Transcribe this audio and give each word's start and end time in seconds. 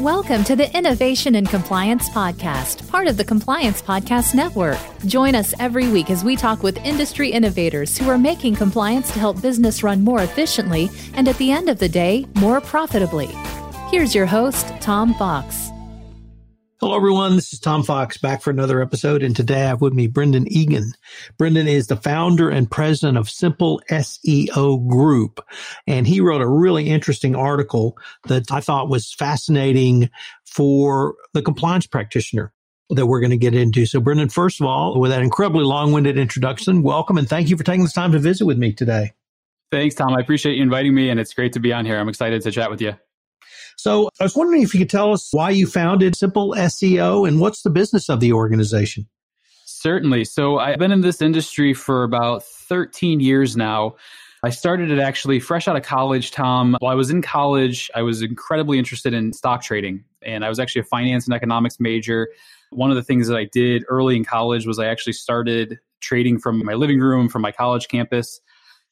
Welcome 0.00 0.42
to 0.44 0.56
the 0.56 0.76
Innovation 0.76 1.36
and 1.36 1.48
Compliance 1.48 2.08
Podcast, 2.08 2.88
part 2.88 3.06
of 3.06 3.16
the 3.16 3.24
Compliance 3.24 3.80
Podcast 3.80 4.34
Network. 4.34 4.76
Join 5.06 5.36
us 5.36 5.54
every 5.60 5.88
week 5.88 6.10
as 6.10 6.24
we 6.24 6.34
talk 6.34 6.64
with 6.64 6.78
industry 6.78 7.30
innovators 7.30 7.96
who 7.96 8.10
are 8.10 8.18
making 8.18 8.56
compliance 8.56 9.12
to 9.12 9.20
help 9.20 9.40
business 9.40 9.84
run 9.84 10.02
more 10.02 10.24
efficiently 10.24 10.90
and 11.14 11.28
at 11.28 11.38
the 11.38 11.52
end 11.52 11.68
of 11.68 11.78
the 11.78 11.88
day, 11.88 12.26
more 12.34 12.60
profitably. 12.60 13.28
Here's 13.88 14.16
your 14.16 14.26
host, 14.26 14.66
Tom 14.80 15.14
Fox. 15.14 15.70
Hello, 16.84 16.96
everyone. 16.96 17.34
This 17.34 17.54
is 17.54 17.60
Tom 17.60 17.82
Fox 17.82 18.18
back 18.18 18.42
for 18.42 18.50
another 18.50 18.82
episode. 18.82 19.22
And 19.22 19.34
today 19.34 19.62
I 19.62 19.68
have 19.68 19.80
with 19.80 19.94
me 19.94 20.06
Brendan 20.06 20.46
Egan. 20.52 20.92
Brendan 21.38 21.66
is 21.66 21.86
the 21.86 21.96
founder 21.96 22.50
and 22.50 22.70
president 22.70 23.16
of 23.16 23.30
Simple 23.30 23.80
SEO 23.90 24.86
Group. 24.86 25.42
And 25.86 26.06
he 26.06 26.20
wrote 26.20 26.42
a 26.42 26.46
really 26.46 26.90
interesting 26.90 27.34
article 27.34 27.96
that 28.24 28.52
I 28.52 28.60
thought 28.60 28.90
was 28.90 29.14
fascinating 29.14 30.10
for 30.44 31.14
the 31.32 31.40
compliance 31.40 31.86
practitioner 31.86 32.52
that 32.90 33.06
we're 33.06 33.20
going 33.20 33.30
to 33.30 33.38
get 33.38 33.54
into. 33.54 33.86
So, 33.86 33.98
Brendan, 33.98 34.28
first 34.28 34.60
of 34.60 34.66
all, 34.66 35.00
with 35.00 35.10
that 35.10 35.22
incredibly 35.22 35.64
long 35.64 35.90
winded 35.92 36.18
introduction, 36.18 36.82
welcome 36.82 37.16
and 37.16 37.26
thank 37.26 37.48
you 37.48 37.56
for 37.56 37.64
taking 37.64 37.84
this 37.84 37.94
time 37.94 38.12
to 38.12 38.18
visit 38.18 38.44
with 38.44 38.58
me 38.58 38.74
today. 38.74 39.14
Thanks, 39.72 39.94
Tom. 39.94 40.14
I 40.14 40.20
appreciate 40.20 40.56
you 40.56 40.62
inviting 40.62 40.94
me, 40.94 41.08
and 41.08 41.18
it's 41.18 41.32
great 41.32 41.54
to 41.54 41.60
be 41.60 41.72
on 41.72 41.86
here. 41.86 41.98
I'm 41.98 42.10
excited 42.10 42.42
to 42.42 42.50
chat 42.50 42.70
with 42.70 42.82
you. 42.82 42.92
So 43.76 44.08
I 44.20 44.24
was 44.24 44.36
wondering 44.36 44.62
if 44.62 44.74
you 44.74 44.80
could 44.80 44.90
tell 44.90 45.12
us 45.12 45.28
why 45.32 45.50
you 45.50 45.66
founded 45.66 46.16
Simple 46.16 46.54
SEO 46.56 47.26
and 47.26 47.40
what's 47.40 47.62
the 47.62 47.70
business 47.70 48.08
of 48.08 48.20
the 48.20 48.32
organization? 48.32 49.06
Certainly. 49.64 50.24
So 50.24 50.58
I've 50.58 50.78
been 50.78 50.92
in 50.92 51.02
this 51.02 51.20
industry 51.20 51.74
for 51.74 52.04
about 52.04 52.44
13 52.44 53.20
years 53.20 53.56
now. 53.56 53.96
I 54.42 54.50
started 54.50 54.90
it 54.90 54.98
actually 54.98 55.40
fresh 55.40 55.68
out 55.68 55.76
of 55.76 55.82
college, 55.82 56.30
Tom. 56.30 56.76
While 56.78 56.92
I 56.92 56.94
was 56.94 57.10
in 57.10 57.22
college, 57.22 57.90
I 57.94 58.02
was 58.02 58.22
incredibly 58.22 58.78
interested 58.78 59.14
in 59.14 59.32
stock 59.32 59.62
trading, 59.62 60.04
and 60.22 60.44
I 60.44 60.50
was 60.50 60.58
actually 60.58 60.82
a 60.82 60.84
finance 60.84 61.26
and 61.26 61.34
economics 61.34 61.80
major. 61.80 62.28
One 62.70 62.90
of 62.90 62.96
the 62.96 63.02
things 63.02 63.26
that 63.28 63.36
I 63.36 63.44
did 63.52 63.84
early 63.88 64.16
in 64.16 64.24
college 64.24 64.66
was 64.66 64.78
I 64.78 64.86
actually 64.86 65.14
started 65.14 65.78
trading 66.00 66.38
from 66.38 66.64
my 66.64 66.74
living 66.74 67.00
room, 67.00 67.30
from 67.30 67.40
my 67.40 67.52
college 67.52 67.88
campus 67.88 68.40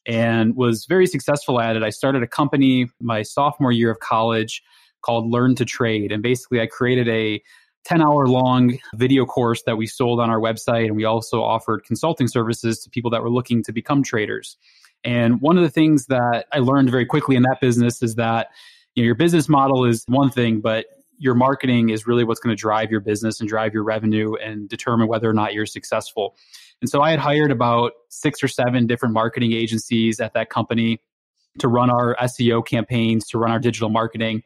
and 0.05 0.55
was 0.55 0.85
very 0.85 1.07
successful 1.07 1.59
at 1.59 1.75
it. 1.75 1.83
I 1.83 1.89
started 1.89 2.23
a 2.23 2.27
company 2.27 2.89
my 2.99 3.21
sophomore 3.21 3.71
year 3.71 3.91
of 3.91 3.99
college 3.99 4.61
called 5.01 5.29
Learn 5.29 5.55
to 5.55 5.65
Trade. 5.65 6.11
And 6.11 6.23
basically, 6.23 6.61
I 6.61 6.67
created 6.67 7.07
a 7.09 7.41
10 7.85 8.01
hour 8.01 8.27
long 8.27 8.77
video 8.95 9.25
course 9.25 9.63
that 9.65 9.77
we 9.77 9.87
sold 9.87 10.19
on 10.19 10.29
our 10.29 10.39
website. 10.39 10.85
And 10.85 10.95
we 10.95 11.05
also 11.05 11.41
offered 11.41 11.83
consulting 11.83 12.27
services 12.27 12.79
to 12.79 12.89
people 12.89 13.11
that 13.11 13.21
were 13.21 13.29
looking 13.29 13.63
to 13.63 13.73
become 13.73 14.03
traders. 14.03 14.57
And 15.03 15.41
one 15.41 15.57
of 15.57 15.63
the 15.63 15.69
things 15.69 16.05
that 16.07 16.45
I 16.51 16.59
learned 16.59 16.89
very 16.89 17.05
quickly 17.05 17.35
in 17.35 17.43
that 17.43 17.59
business 17.59 18.01
is 18.01 18.15
that 18.15 18.47
you 18.95 19.03
know, 19.03 19.05
your 19.05 19.15
business 19.15 19.49
model 19.49 19.85
is 19.85 20.05
one 20.07 20.29
thing, 20.29 20.61
but 20.61 20.85
your 21.17 21.35
marketing 21.35 21.89
is 21.89 22.07
really 22.07 22.23
what's 22.23 22.39
going 22.39 22.55
to 22.55 22.59
drive 22.59 22.91
your 22.91 22.99
business 22.99 23.39
and 23.39 23.49
drive 23.49 23.73
your 23.73 23.83
revenue 23.83 24.35
and 24.35 24.69
determine 24.69 25.07
whether 25.07 25.29
or 25.29 25.33
not 25.33 25.53
you're 25.53 25.65
successful. 25.65 26.35
And 26.83 26.89
so 26.89 27.01
I 27.01 27.11
had 27.11 27.19
hired 27.19 27.49
about 27.49 27.93
six 28.09 28.43
or 28.43 28.49
seven 28.49 28.87
different 28.87 29.13
marketing 29.13 29.53
agencies 29.53 30.19
at 30.19 30.33
that 30.33 30.49
company 30.49 30.99
to 31.59 31.69
run 31.69 31.89
our 31.89 32.13
SEO 32.23 32.65
campaigns, 32.65 33.25
to 33.29 33.37
run 33.37 33.51
our 33.51 33.59
digital 33.59 33.87
marketing. 33.87 34.43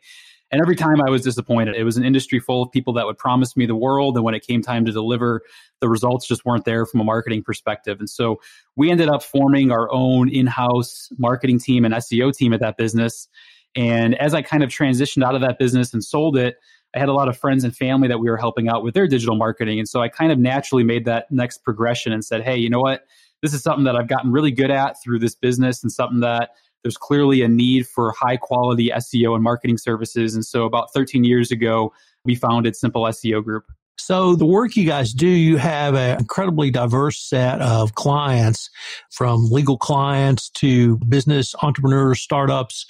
And 0.52 0.61
every 0.61 0.75
time 0.75 1.02
I 1.02 1.09
was 1.09 1.23
disappointed. 1.23 1.75
It 1.75 1.83
was 1.83 1.97
an 1.97 2.05
industry 2.05 2.39
full 2.39 2.61
of 2.61 2.71
people 2.71 2.93
that 2.93 3.08
would 3.08 3.17
promise 3.17 3.58
me 3.58 3.65
the 3.65 3.75
world. 3.75 4.17
And 4.17 4.23
when 4.23 4.35
it 4.35 4.45
came 4.45 4.61
time 4.61 4.85
to 4.85 4.91
deliver, 4.91 5.41
the 5.81 5.89
results 5.89 6.27
just 6.27 6.45
weren't 6.45 6.63
there 6.63 6.85
from 6.85 6.99
a 6.99 7.03
marketing 7.03 7.41
perspective. 7.41 7.97
And 7.97 8.08
so 8.08 8.39
we 8.75 8.91
ended 8.91 9.09
up 9.09 9.23
forming 9.23 9.71
our 9.71 9.91
own 9.91 10.30
in 10.30 10.45
house 10.45 11.09
marketing 11.17 11.58
team 11.58 11.85
and 11.85 11.93
SEO 11.95 12.38
team 12.38 12.53
at 12.53 12.59
that 12.59 12.77
business. 12.77 13.27
And 13.75 14.13
as 14.19 14.35
I 14.35 14.43
kind 14.43 14.61
of 14.61 14.69
transitioned 14.69 15.23
out 15.23 15.33
of 15.33 15.41
that 15.41 15.58
business 15.58 15.91
and 15.91 16.03
sold 16.03 16.38
it, 16.38 16.58
I 16.95 16.99
had 16.99 17.09
a 17.09 17.13
lot 17.13 17.27
of 17.27 17.38
friends 17.38 17.63
and 17.63 17.75
family 17.75 18.07
that 18.07 18.19
we 18.19 18.30
were 18.30 18.38
helping 18.38 18.69
out 18.69 18.83
with 18.83 18.93
their 18.93 19.07
digital 19.07 19.35
marketing. 19.35 19.80
And 19.80 19.88
so 19.88 20.02
I 20.02 20.09
kind 20.09 20.31
of 20.31 20.39
naturally 20.39 20.83
made 20.83 21.05
that 21.05 21.30
next 21.31 21.63
progression 21.63 22.13
and 22.13 22.23
said, 22.23 22.43
hey, 22.43 22.57
you 22.57 22.69
know 22.69 22.80
what? 22.80 23.05
This 23.41 23.53
is 23.53 23.61
something 23.61 23.83
that 23.83 23.95
I've 23.95 24.07
gotten 24.07 24.31
really 24.31 24.52
good 24.52 24.71
at 24.71 25.02
through 25.03 25.20
this 25.20 25.36
business 25.36 25.83
and 25.83 25.92
something 25.92 26.21
that 26.21 26.52
there's 26.83 26.98
clearly 26.98 27.42
a 27.42 27.48
need 27.48 27.87
for 27.87 28.14
high 28.14 28.37
quality 28.37 28.89
SEO 28.89 29.36
and 29.36 29.43
marketing 29.43 29.77
services. 29.77 30.33
And 30.33 30.45
so 30.45 30.65
about 30.65 30.93
13 30.93 31.23
years 31.23 31.52
ago, 31.52 31.93
we 32.23 32.36
founded 32.36 32.75
Simple 32.75 33.04
SEO 33.04 33.43
Group. 33.43 33.65
So 33.99 34.36
the 34.36 34.45
work 34.45 34.75
you 34.75 34.86
guys 34.86 35.11
do, 35.11 35.27
you 35.27 35.58
have 35.58 35.95
an 35.95 36.19
incredibly 36.19 36.69
diverse 36.69 37.19
set 37.19 37.59
of 37.61 37.95
clients 37.95 38.69
from 39.11 39.49
legal 39.49 39.77
clients 39.77 40.49
to 40.52 40.98
business 40.99 41.55
entrepreneurs, 41.61 42.21
startups, 42.21 42.86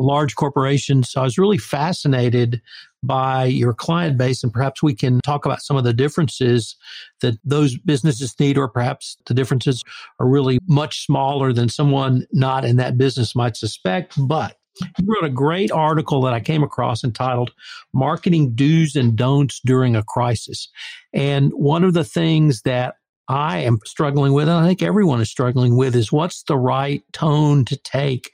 large 0.00 0.34
corporations. 0.34 1.10
So 1.10 1.20
I 1.20 1.24
was 1.24 1.38
really 1.38 1.58
fascinated 1.58 2.60
by 3.02 3.44
your 3.44 3.72
client 3.72 4.18
base 4.18 4.42
and 4.42 4.52
perhaps 4.52 4.82
we 4.82 4.94
can 4.94 5.20
talk 5.20 5.46
about 5.46 5.62
some 5.62 5.76
of 5.76 5.84
the 5.84 5.92
differences 5.92 6.74
that 7.20 7.34
those 7.44 7.78
businesses 7.78 8.34
need 8.40 8.58
or 8.58 8.68
perhaps 8.68 9.16
the 9.26 9.34
differences 9.34 9.84
are 10.18 10.26
really 10.26 10.58
much 10.66 11.06
smaller 11.06 11.52
than 11.52 11.68
someone 11.68 12.26
not 12.32 12.64
in 12.64 12.76
that 12.76 12.98
business 12.98 13.36
might 13.36 13.56
suspect 13.56 14.14
but 14.26 14.56
you 14.98 15.06
wrote 15.06 15.28
a 15.28 15.32
great 15.32 15.70
article 15.70 16.20
that 16.22 16.34
I 16.34 16.40
came 16.40 16.62
across 16.62 17.04
entitled 17.04 17.52
Marketing 17.92 18.54
Do's 18.54 18.96
and 18.96 19.16
Don'ts 19.16 19.60
During 19.64 19.96
a 19.96 20.02
Crisis. 20.02 20.68
And 21.12 21.52
one 21.52 21.84
of 21.84 21.94
the 21.94 22.04
things 22.04 22.62
that 22.62 22.94
I 23.28 23.58
am 23.58 23.78
struggling 23.84 24.32
with, 24.32 24.48
and 24.48 24.56
I 24.56 24.66
think 24.66 24.82
everyone 24.82 25.20
is 25.20 25.30
struggling 25.30 25.76
with, 25.76 25.94
is 25.94 26.12
what's 26.12 26.44
the 26.44 26.56
right 26.56 27.02
tone 27.12 27.64
to 27.66 27.76
take 27.76 28.32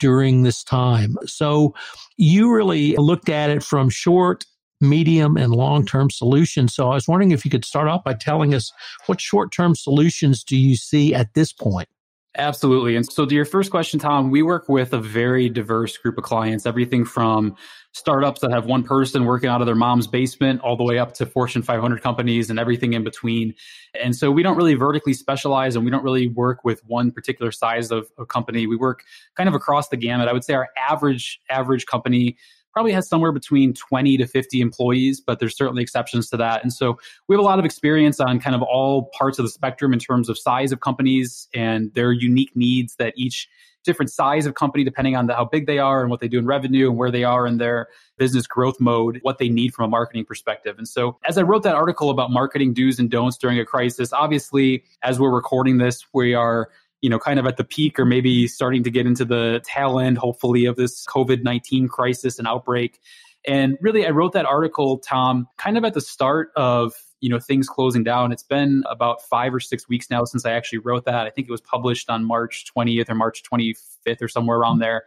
during 0.00 0.42
this 0.42 0.64
time. 0.64 1.16
So 1.26 1.74
you 2.16 2.52
really 2.52 2.96
looked 2.96 3.28
at 3.28 3.50
it 3.50 3.62
from 3.62 3.88
short, 3.90 4.44
medium, 4.80 5.36
and 5.36 5.52
long 5.52 5.86
term 5.86 6.10
solutions. 6.10 6.74
So 6.74 6.90
I 6.90 6.94
was 6.94 7.06
wondering 7.06 7.30
if 7.30 7.44
you 7.44 7.50
could 7.50 7.64
start 7.64 7.86
off 7.86 8.02
by 8.02 8.14
telling 8.14 8.54
us 8.54 8.72
what 9.06 9.20
short 9.20 9.52
term 9.52 9.74
solutions 9.74 10.42
do 10.42 10.56
you 10.56 10.74
see 10.74 11.14
at 11.14 11.34
this 11.34 11.52
point? 11.52 11.88
Absolutely. 12.36 12.94
And 12.94 13.04
so, 13.04 13.26
to 13.26 13.34
your 13.34 13.44
first 13.44 13.72
question, 13.72 13.98
Tom, 13.98 14.30
we 14.30 14.42
work 14.42 14.68
with 14.68 14.92
a 14.92 15.00
very 15.00 15.48
diverse 15.48 15.96
group 15.96 16.16
of 16.16 16.22
clients, 16.22 16.64
everything 16.64 17.04
from 17.04 17.56
startups 17.90 18.40
that 18.40 18.52
have 18.52 18.66
one 18.66 18.84
person 18.84 19.24
working 19.24 19.48
out 19.48 19.60
of 19.60 19.66
their 19.66 19.74
mom's 19.74 20.06
basement 20.06 20.60
all 20.60 20.76
the 20.76 20.84
way 20.84 20.96
up 20.96 21.12
to 21.14 21.26
Fortune 21.26 21.60
500 21.60 22.00
companies 22.00 22.48
and 22.48 22.56
everything 22.56 22.92
in 22.92 23.02
between. 23.02 23.52
And 24.00 24.14
so, 24.14 24.30
we 24.30 24.44
don't 24.44 24.56
really 24.56 24.74
vertically 24.74 25.12
specialize 25.12 25.74
and 25.74 25.84
we 25.84 25.90
don't 25.90 26.04
really 26.04 26.28
work 26.28 26.62
with 26.62 26.84
one 26.86 27.10
particular 27.10 27.50
size 27.50 27.90
of, 27.90 28.08
of 28.16 28.28
company. 28.28 28.64
We 28.68 28.76
work 28.76 29.02
kind 29.36 29.48
of 29.48 29.56
across 29.56 29.88
the 29.88 29.96
gamut. 29.96 30.28
I 30.28 30.32
would 30.32 30.44
say 30.44 30.54
our 30.54 30.68
average, 30.78 31.40
average 31.50 31.86
company 31.86 32.36
probably 32.72 32.92
has 32.92 33.08
somewhere 33.08 33.32
between 33.32 33.74
20 33.74 34.16
to 34.18 34.26
50 34.26 34.60
employees, 34.60 35.20
but 35.20 35.38
there's 35.38 35.56
certainly 35.56 35.82
exceptions 35.82 36.28
to 36.30 36.36
that. 36.36 36.62
And 36.62 36.72
so 36.72 36.98
we 37.28 37.34
have 37.34 37.40
a 37.40 37.44
lot 37.44 37.58
of 37.58 37.64
experience 37.64 38.20
on 38.20 38.40
kind 38.40 38.54
of 38.54 38.62
all 38.62 39.10
parts 39.18 39.38
of 39.38 39.44
the 39.44 39.50
spectrum 39.50 39.92
in 39.92 39.98
terms 39.98 40.28
of 40.28 40.38
size 40.38 40.72
of 40.72 40.80
companies 40.80 41.48
and 41.54 41.92
their 41.94 42.12
unique 42.12 42.54
needs 42.54 42.96
that 42.96 43.14
each 43.16 43.48
different 43.84 44.10
size 44.10 44.46
of 44.46 44.54
company, 44.54 44.84
depending 44.84 45.16
on 45.16 45.26
the, 45.26 45.34
how 45.34 45.44
big 45.44 45.66
they 45.66 45.78
are 45.78 46.02
and 46.02 46.10
what 46.10 46.20
they 46.20 46.28
do 46.28 46.38
in 46.38 46.46
revenue 46.46 46.88
and 46.88 46.98
where 46.98 47.10
they 47.10 47.24
are 47.24 47.46
in 47.46 47.58
their 47.58 47.88
business 48.18 48.46
growth 48.46 48.78
mode, 48.80 49.18
what 49.22 49.38
they 49.38 49.48
need 49.48 49.72
from 49.74 49.86
a 49.86 49.88
marketing 49.88 50.24
perspective. 50.24 50.76
And 50.78 50.86
so, 50.86 51.18
as 51.26 51.38
I 51.38 51.42
wrote 51.42 51.62
that 51.62 51.74
article 51.74 52.10
about 52.10 52.30
marketing 52.30 52.74
do's 52.74 52.98
and 52.98 53.10
don'ts 53.10 53.38
during 53.38 53.58
a 53.58 53.64
crisis, 53.64 54.12
obviously, 54.12 54.84
as 55.02 55.18
we're 55.18 55.30
recording 55.30 55.78
this, 55.78 56.04
we 56.12 56.34
are 56.34 56.68
you 57.00 57.08
know, 57.10 57.18
kind 57.18 57.38
of 57.38 57.46
at 57.46 57.56
the 57.56 57.64
peak 57.64 57.98
or 57.98 58.04
maybe 58.04 58.46
starting 58.46 58.82
to 58.84 58.90
get 58.90 59.06
into 59.06 59.24
the 59.24 59.62
tail 59.64 59.98
end, 59.98 60.18
hopefully, 60.18 60.66
of 60.66 60.76
this 60.76 61.04
COVID 61.06 61.42
19 61.42 61.88
crisis 61.88 62.38
and 62.38 62.46
outbreak. 62.46 63.00
And 63.46 63.78
really, 63.80 64.06
I 64.06 64.10
wrote 64.10 64.32
that 64.32 64.44
article, 64.44 64.98
Tom, 64.98 65.48
kind 65.56 65.78
of 65.78 65.84
at 65.84 65.94
the 65.94 66.00
start 66.00 66.50
of 66.56 66.94
you 67.20 67.28
know 67.28 67.38
things 67.38 67.68
closing 67.68 68.04
down. 68.04 68.32
It's 68.32 68.42
been 68.42 68.82
about 68.88 69.22
five 69.22 69.54
or 69.54 69.60
six 69.60 69.88
weeks 69.88 70.10
now 70.10 70.24
since 70.24 70.44
I 70.44 70.52
actually 70.52 70.78
wrote 70.80 71.04
that. 71.06 71.26
I 71.26 71.30
think 71.30 71.48
it 71.48 71.50
was 71.50 71.60
published 71.60 72.10
on 72.10 72.24
March 72.24 72.66
20th 72.76 73.08
or 73.08 73.14
March 73.14 73.42
25th 73.42 74.22
or 74.22 74.28
somewhere 74.28 74.58
around 74.58 74.74
mm-hmm. 74.74 74.82
there. 74.82 75.04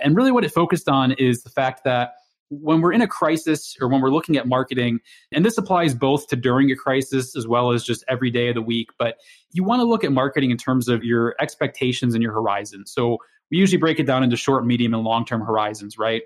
And 0.00 0.16
really, 0.16 0.30
what 0.30 0.44
it 0.44 0.52
focused 0.52 0.88
on 0.88 1.12
is 1.12 1.42
the 1.42 1.50
fact 1.50 1.84
that 1.84 2.12
when 2.50 2.80
we're 2.80 2.92
in 2.92 3.00
a 3.00 3.06
crisis 3.06 3.76
or 3.80 3.88
when 3.88 4.00
we're 4.00 4.10
looking 4.10 4.36
at 4.36 4.46
marketing, 4.46 5.00
and 5.32 5.44
this 5.44 5.56
applies 5.56 5.94
both 5.94 6.26
to 6.28 6.36
during 6.36 6.70
a 6.70 6.76
crisis 6.76 7.36
as 7.36 7.46
well 7.46 7.72
as 7.72 7.84
just 7.84 8.04
every 8.08 8.30
day 8.30 8.48
of 8.48 8.54
the 8.56 8.62
week, 8.62 8.88
but 8.98 9.16
you 9.52 9.64
want 9.64 9.80
to 9.80 9.84
look 9.84 10.04
at 10.04 10.12
marketing 10.12 10.50
in 10.50 10.56
terms 10.56 10.88
of 10.88 11.04
your 11.04 11.36
expectations 11.40 12.14
and 12.14 12.22
your 12.22 12.32
horizons. 12.32 12.92
So 12.92 13.18
we 13.50 13.58
usually 13.58 13.78
break 13.78 13.98
it 13.98 14.06
down 14.06 14.22
into 14.22 14.36
short, 14.36 14.66
medium, 14.66 14.94
and 14.94 15.04
long 15.04 15.24
term 15.24 15.40
horizons, 15.40 15.96
right? 15.96 16.22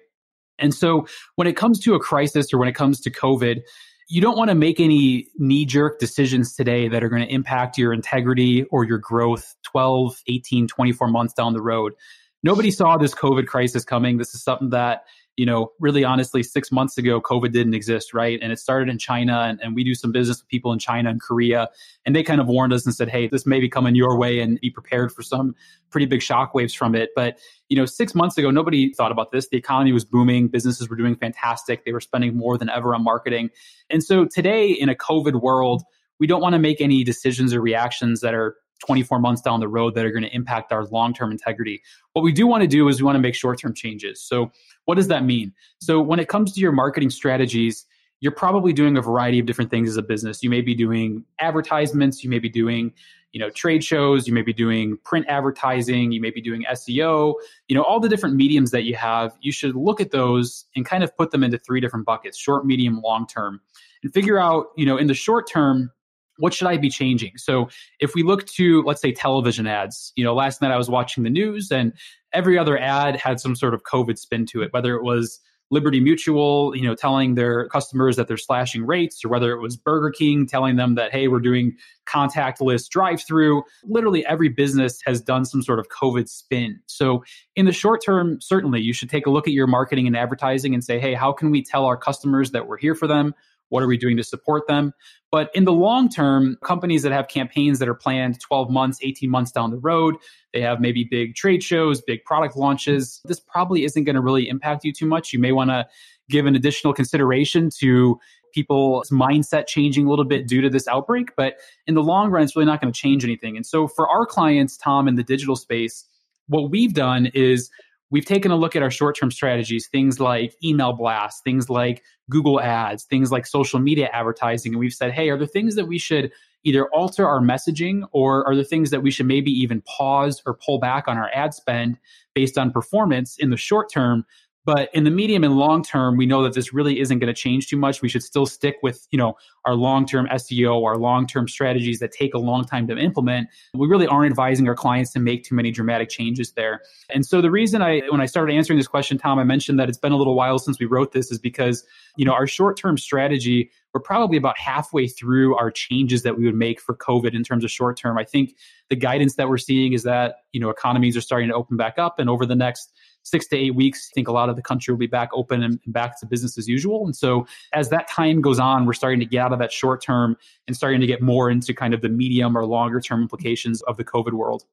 And 0.59 0.75
so 0.75 1.07
when 1.37 1.47
it 1.47 1.57
comes 1.57 1.81
to 1.81 1.95
a 1.95 2.01
crisis 2.01 2.53
or 2.53 2.59
when 2.59 2.69
it 2.69 2.75
comes 2.75 3.01
to 3.01 3.11
COVID, 3.11 3.61
you 4.09 4.21
don't 4.21 4.37
want 4.37 4.51
to 4.51 4.55
make 4.55 4.81
any 4.81 5.29
knee 5.37 5.65
jerk 5.65 5.99
decisions 5.99 6.55
today 6.55 6.89
that 6.89 7.03
are 7.03 7.09
going 7.09 7.27
to 7.27 7.33
impact 7.33 7.79
your 7.79 7.93
integrity 7.93 8.65
or 8.65 8.85
your 8.85 8.99
growth 8.99 9.55
12, 9.65 10.23
18, 10.27 10.69
24 10.69 11.09
months 11.09 11.35
down 11.35 11.55
the 11.55 11.63
road. 11.63 11.95
Nobody 12.43 12.71
saw 12.71 12.99
this 12.99 13.15
COVID 13.15 13.47
crisis 13.47 13.85
coming. 13.85 14.19
This 14.19 14.35
is 14.35 14.43
something 14.43 14.71
that 14.71 15.05
you 15.37 15.45
know, 15.45 15.73
really 15.81 16.05
honestly, 16.05 16.43
six 16.43 16.71
months 16.71 16.97
ago, 16.97 17.21
COVID 17.21 17.53
didn't 17.53 17.75
exist, 17.75 18.15
right? 18.15 18.39
And 18.41 18.53
it 18.53 18.59
started 18.59 18.89
in 18.89 18.99
China, 18.99 19.41
and, 19.41 19.61
and 19.61 19.75
we 19.75 19.83
do 19.83 19.95
some 19.95 20.13
business 20.13 20.41
with 20.41 20.49
people 20.49 20.73
in 20.73 20.79
China 20.79 21.11
and 21.11 21.21
Korea. 21.21 21.69
And 22.07 22.15
they 22.15 22.23
kind 22.23 22.41
of 22.41 22.47
warned 22.47 22.73
us 22.73 22.87
and 22.87 22.95
said, 22.95 23.09
hey, 23.09 23.27
this 23.27 23.45
may 23.45 23.59
be 23.59 23.69
coming 23.69 23.95
your 23.95 24.17
way 24.17 24.39
and 24.39 24.61
be 24.61 24.71
prepared 24.71 25.13
for 25.13 25.23
some 25.23 25.55
pretty 25.91 26.07
big 26.07 26.21
shockwaves 26.21 26.77
from 26.77 26.95
it. 26.95 27.11
But, 27.17 27.39
you 27.69 27.77
know, 27.77 27.85
six 27.85 28.15
months 28.15 28.39
ago, 28.39 28.51
nobody 28.51 28.93
thought 28.93 29.11
about 29.11 29.33
this. 29.33 29.49
The 29.49 29.57
economy 29.57 29.93
was 29.93 30.05
booming, 30.05 30.49
businesses 30.49 30.89
were 30.89 30.97
doing 30.97 31.17
fantastic, 31.17 31.85
they 31.85 31.93
were 31.93 32.01
spending 32.01 32.37
more 32.37 32.57
than 32.57 32.69
ever 32.69 32.95
on 32.95 33.03
marketing. 33.03 33.51
And 33.91 34.05
so 34.05 34.27
today, 34.27 34.71
in 34.71 34.89
a 34.89 34.95
COVID 34.95 35.41
world, 35.41 35.83
we 36.21 36.29
don't 36.29 36.41
want 36.41 36.53
to 36.53 36.61
make 36.61 36.81
any 36.81 37.03
decisions 37.03 37.53
or 37.53 37.61
reactions 37.61 38.21
that 38.21 38.35
are 38.35 38.57
24 38.85 39.19
months 39.19 39.41
down 39.41 39.61
the 39.61 39.69
road 39.69 39.95
that 39.95 40.05
are 40.05 40.11
going 40.11 40.25
to 40.25 40.35
impact 40.35 40.73
our 40.73 40.85
long 40.87 41.15
term 41.15 41.31
integrity. 41.31 41.83
What 42.13 42.23
we 42.23 42.33
do 42.33 42.47
want 42.47 42.63
to 42.63 42.67
do 42.67 42.89
is 42.89 43.01
we 43.01 43.07
want 43.07 43.17
to 43.17 43.21
make 43.21 43.35
short 43.35 43.61
term 43.61 43.75
changes. 43.75 44.23
So, 44.23 44.53
what 44.85 44.97
does 44.97 45.09
that 45.09 45.25
mean? 45.25 45.53
So, 45.79 46.01
when 46.01 46.19
it 46.19 46.29
comes 46.29 46.53
to 46.53 46.61
your 46.61 46.73
marketing 46.73 47.11
strategies, 47.11 47.87
you're 48.21 48.33
probably 48.33 48.73
doing 48.73 48.97
a 48.97 49.03
variety 49.03 49.39
of 49.39 49.47
different 49.47 49.71
things 49.71 49.89
as 49.89 49.97
a 49.97 50.03
business. 50.03 50.43
You 50.43 50.51
may 50.51 50.61
be 50.61 50.75
doing 50.75 51.25
advertisements, 51.41 52.25
you 52.25 52.31
may 52.31 52.39
be 52.39 52.49
doing 52.49 52.93
you 53.33 53.41
know 53.41 53.51
trade 53.51 53.83
shows 53.83 54.29
you 54.29 54.33
may 54.33 54.43
be 54.43 54.53
doing 54.53 54.97
print 55.05 55.27
advertising 55.29 56.13
you 56.13 56.21
may 56.21 56.31
be 56.31 56.41
doing 56.41 56.65
seo 56.71 57.35
you 57.67 57.75
know 57.75 57.83
all 57.83 57.99
the 57.99 58.09
different 58.09 58.37
mediums 58.37 58.71
that 58.71 58.85
you 58.85 58.95
have 58.95 59.37
you 59.41 59.51
should 59.51 59.75
look 59.75 60.01
at 60.01 60.13
those 60.13 60.67
and 60.77 60.87
kind 60.87 61.03
of 61.03 61.15
put 61.17 61.33
them 61.33 61.43
into 61.43 61.59
three 61.59 61.81
different 61.81 62.07
buckets 62.07 62.39
short 62.39 62.65
medium 62.65 63.01
long 63.03 63.27
term 63.27 63.61
and 64.05 64.15
figure 64.15 64.39
out 64.39 64.67
you 64.77 64.87
know 64.87 64.97
in 64.97 65.09
the 65.09 65.15
short 65.15 65.51
term 65.51 65.91
what 66.39 66.55
should 66.55 66.69
I 66.69 66.77
be 66.77 66.91
changing? 66.91 67.37
So 67.37 67.69
if 68.01 68.15
we 68.15 68.23
look 68.23 68.47
to, 68.49 68.83
let's 68.83 69.01
say, 69.01 69.13
television 69.13 69.67
ads, 69.67 70.13
you 70.17 70.25
know, 70.25 70.35
last 70.35 70.61
night 70.61 70.71
I 70.71 70.77
was 70.77 70.91
watching 70.91 71.25
the 71.25 71.31
news 71.31 71.71
and 71.71 71.93
every 72.33 72.59
other 72.59 72.79
ad 72.79 73.17
had 73.17 73.41
some 73.41 73.55
sort 73.55 73.75
of 73.75 73.83
COVID 73.85 74.19
spin 74.19 74.47
to 74.47 74.63
it, 74.63 74.73
whether 74.73 74.95
it 74.97 75.05
was 75.05 75.41
Liberty 75.71 75.99
Mutual, 75.99 76.77
you 76.77 76.83
know, 76.83 76.95
telling 76.95 77.35
their 77.35 77.69
customers 77.69 78.17
that 78.17 78.29
they're 78.29 78.37
slashing 78.37 78.87
rates, 78.87 79.25
or 79.25 79.29
whether 79.29 79.53
it 79.53 79.61
was 79.61 79.77
Burger 79.77 80.11
King 80.11 80.47
telling 80.47 80.77
them 80.77 80.95
that, 80.95 81.11
hey, 81.11 81.27
we're 81.27 81.41
doing 81.41 81.77
contactless 82.07 82.89
drive 82.89 83.23
through. 83.27 83.63
Literally 83.85 84.25
every 84.27 84.49
business 84.49 85.01
has 85.07 85.21
done 85.21 85.45
some 85.45 85.63
sort 85.63 85.79
of 85.79 85.89
COVID 85.89 86.29
spin. 86.29 86.79
So, 86.87 87.25
in 87.57 87.65
the 87.65 87.73
short 87.73 88.05
term, 88.05 88.41
certainly 88.41 88.81
you 88.81 88.93
should 88.93 89.11
take 89.11 89.27
a 89.27 89.31
look 89.31 89.49
at 89.49 89.55
your 89.55 89.67
marketing 89.67 90.07
and 90.07 90.17
advertising 90.17 90.75
and 90.75 90.85
say, 90.85 91.01
hey, 91.01 91.15
how 91.15 91.33
can 91.33 91.51
we 91.51 91.63
tell 91.63 91.87
our 91.87 91.97
customers 91.97 92.51
that 92.53 92.69
we're 92.69 92.79
here 92.79 92.95
for 92.95 93.07
them? 93.07 93.35
What 93.69 93.83
are 93.83 93.87
we 93.87 93.97
doing 93.97 94.17
to 94.17 94.25
support 94.25 94.67
them? 94.69 94.93
But 95.31 95.51
in 95.55 95.65
the 95.65 95.73
long 95.73 96.09
term, 96.09 96.57
companies 96.65 97.03
that 97.03 97.13
have 97.13 97.29
campaigns 97.29 97.79
that 97.81 97.89
are 97.89 97.95
planned 97.95 98.41
12 98.41 98.71
months, 98.71 98.99
18 99.03 99.29
months 99.29 99.51
down 99.51 99.71
the 99.71 99.79
road, 99.79 100.17
they 100.53 100.61
have 100.61 100.81
maybe 100.81 101.07
big 101.11 101.35
trade 101.35 101.63
shows, 101.63 102.01
big 102.01 102.25
product 102.25 102.57
launches. 102.57 103.21
This 103.25 103.41
probably 103.41 103.85
isn't 103.85 104.05
going 104.05 104.15
to 104.15 104.23
really 104.23 104.49
impact 104.49 104.85
you 104.85 104.93
too 104.93 105.07
much. 105.07 105.33
You 105.33 105.39
may 105.41 105.53
want 105.53 105.71
to 105.71 105.87
give 106.31 106.47
an 106.47 106.55
additional 106.55 106.93
consideration 106.95 107.71
to 107.81 108.19
people's 108.55 109.11
mindset 109.11 109.67
changing 109.67 110.07
a 110.07 110.11
little 110.11 110.25
bit 110.25 110.47
due 110.47 110.61
to 110.61 110.71
this 110.71 110.87
outbreak. 110.87 111.33
But 111.37 111.55
in 111.87 111.95
the 111.95 112.03
long 112.03 112.31
run, 112.31 112.45
it's 112.45 112.55
really 112.55 112.67
not 112.67 112.81
going 112.81 112.93
to 112.93 112.99
change 112.99 113.25
anything. 113.25 113.57
And 113.57 113.67
so 113.67 113.89
for 113.89 114.09
our 114.09 114.25
clients, 114.25 114.77
Tom, 114.77 115.09
in 115.09 115.17
the 115.17 115.25
digital 115.25 115.57
space, 115.57 116.05
what 116.47 116.71
we've 116.71 116.95
done 116.95 117.27
is 117.35 117.71
we've 118.15 118.25
taken 118.25 118.53
a 118.53 118.57
look 118.57 118.77
at 118.77 118.83
our 118.83 118.93
short 118.93 119.17
term 119.19 119.33
strategies, 119.33 119.89
things 119.89 120.21
like 120.21 120.55
email 120.63 120.93
blasts, 120.93 121.41
things 121.43 121.69
like 121.69 122.05
Google 122.31 122.61
ads, 122.61 123.03
things 123.03 123.33
like 123.33 123.45
social 123.45 123.81
media 123.81 124.09
advertising. 124.13 124.73
And 124.73 124.79
we've 124.79 124.95
said, 124.95 125.11
hey, 125.11 125.31
are 125.31 125.37
there 125.37 125.49
things 125.49 125.75
that 125.75 125.87
we 125.87 125.99
should 125.99 126.31
either 126.63 126.87
alter 126.95 127.27
our 127.27 127.41
messaging 127.41 128.03
or 128.13 128.47
are 128.47 128.55
there 128.55 128.63
things 128.65 128.91
that 128.91 129.03
we 129.03 129.11
should 129.11 129.27
maybe 129.27 129.51
even 129.51 129.83
pause 129.83 130.41
or 130.47 130.55
pull 130.55 130.79
back 130.79 131.09
on 131.09 131.19
our 131.19 131.29
ad 131.35 131.55
spend 131.55 131.99
based 132.37 132.57
on 132.57 132.71
performance 132.71 133.37
in 133.37 133.51
the 133.51 133.57
short 133.57 133.91
term 133.93 134.25
but 134.65 134.89
in 134.95 135.05
the 135.05 135.11
medium 135.11 135.45
and 135.45 135.57
long 135.57 135.83
term, 135.83 136.17
we 136.17 136.27
know 136.27 136.43
that 136.43 136.55
this 136.55 136.73
really 136.73 137.01
isn't 137.01 137.19
going 137.19 137.33
to 137.33 137.39
change 137.39 137.69
too 137.69 137.77
much. 137.77 138.01
We 138.01 138.09
should 138.09 138.23
still 138.23 138.47
stick 138.47 138.77
with, 138.83 139.07
you 139.11 139.19
know, 139.19 139.37
our 139.65 139.75
long-term 139.75 140.27
SEO, 140.29 140.85
our 140.85 140.97
long-term 140.97 141.49
strategies 141.49 141.99
that 142.01 142.13
take 142.13 142.35
a 142.35 142.39
long 142.39 142.65
time 142.65 142.87
to 142.89 142.97
implement. 142.97 143.49
We 143.75 143.87
really 143.87 144.07
aren't 144.07 144.31
advising 144.31 144.69
our 144.69 144.75
clients 144.75 145.13
to 145.13 145.21
make 145.21 145.45
too 145.45 145.55
many 145.55 145.71
dramatic 145.71 146.09
changes 146.09 146.53
there. 146.53 146.81
And 147.11 147.25
so 147.27 147.41
the 147.41 147.51
reason 147.51 147.83
I 147.83 148.01
when 148.09 148.21
I 148.21 148.27
started 148.27 148.55
answering 148.55 148.79
this 148.79 148.89
question, 148.89 149.19
Tom, 149.19 149.39
I 149.39 149.45
mentioned 149.45 149.79
that 149.79 149.89
it's 149.89 149.99
been 149.99 150.13
a 150.13 150.17
little 150.17 150.35
while 150.35 150.59
since 150.59 150.79
we 150.79 150.87
wrote 150.87 151.13
this 151.13 151.31
is 151.31 151.39
because, 151.39 151.85
you 152.17 152.25
know, 152.25 152.33
our 152.33 152.47
short-term 152.47 152.97
strategy 152.97 153.71
we're 153.95 154.01
probably 154.01 154.37
about 154.37 154.59
halfway 154.59 155.07
through 155.07 155.57
our 155.57 155.71
changes 155.71 156.25
that 156.25 156.37
we 156.37 156.45
would 156.45 156.57
make 156.57 156.81
for 156.81 156.97
COVID 156.97 157.33
in 157.33 157.45
terms 157.45 157.63
of 157.63 157.71
short 157.71 157.97
term. 157.97 158.19
I 158.19 158.25
think 158.25 158.57
the 158.91 158.97
guidance 158.97 159.37
that 159.37 159.49
we're 159.49 159.57
seeing 159.57 159.93
is 159.93 160.03
that, 160.03 160.39
you 160.53 160.61
know, 160.61 160.69
economies 160.69 161.17
are 161.17 161.21
starting 161.21 161.49
to 161.49 161.55
open 161.55 161.77
back 161.77 161.95
up 161.97 162.19
and 162.19 162.29
over 162.29 162.45
the 162.45 162.57
next 162.57 162.93
six 163.25 163.47
to 163.49 163.57
eight 163.57 163.75
weeks, 163.75 164.11
I 164.11 164.15
think 164.15 164.29
a 164.29 164.33
lot 164.33 164.49
of 164.49 164.57
the 164.57 164.63
country 164.63 164.93
will 164.93 164.99
be 164.99 165.07
back 165.07 165.31
open 165.33 165.63
and, 165.63 165.81
back 165.87 166.21
to 166.21 166.27
business 166.27 166.57
as 166.57 166.69
usual. 166.69 167.05
And 167.05 167.17
so 167.17 167.47
as 167.73 167.89
that 167.89 168.09
time 168.09 168.41
goes 168.41 168.59
on, 168.61 168.87
we're 168.87 168.93
starting 168.93 169.21
to 169.21 169.27
get 169.27 169.41
out 169.41 169.53
of 169.53 169.59
that 169.59 169.73
short 169.73 170.03
term 170.03 170.37
and 170.69 170.77
starting 170.77 171.01
to 171.01 171.07
get 171.07 171.21
more 171.21 171.51
into 171.51 171.75
kind 171.75 171.93
of 171.93 172.01
the 172.01 172.09
medium 172.09 172.57
or 172.57 172.65
longer 172.65 173.01
term 173.01 173.23
implications 173.23 173.83
of 173.83 173.97
the 173.97 174.05
COVID 174.05 174.33
world. 174.33 174.65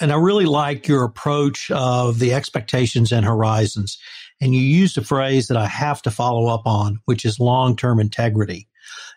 And 0.00 0.12
I 0.12 0.16
really 0.16 0.46
like 0.46 0.88
your 0.88 1.04
approach 1.04 1.70
of 1.70 2.18
the 2.18 2.32
expectations 2.32 3.12
and 3.12 3.24
horizons. 3.24 3.98
And 4.40 4.54
you 4.54 4.62
used 4.62 4.96
a 4.96 5.04
phrase 5.04 5.48
that 5.48 5.58
I 5.58 5.66
have 5.66 6.00
to 6.02 6.10
follow 6.10 6.46
up 6.46 6.66
on, 6.66 7.00
which 7.04 7.24
is 7.24 7.38
long 7.38 7.76
term 7.76 8.00
integrity. 8.00 8.66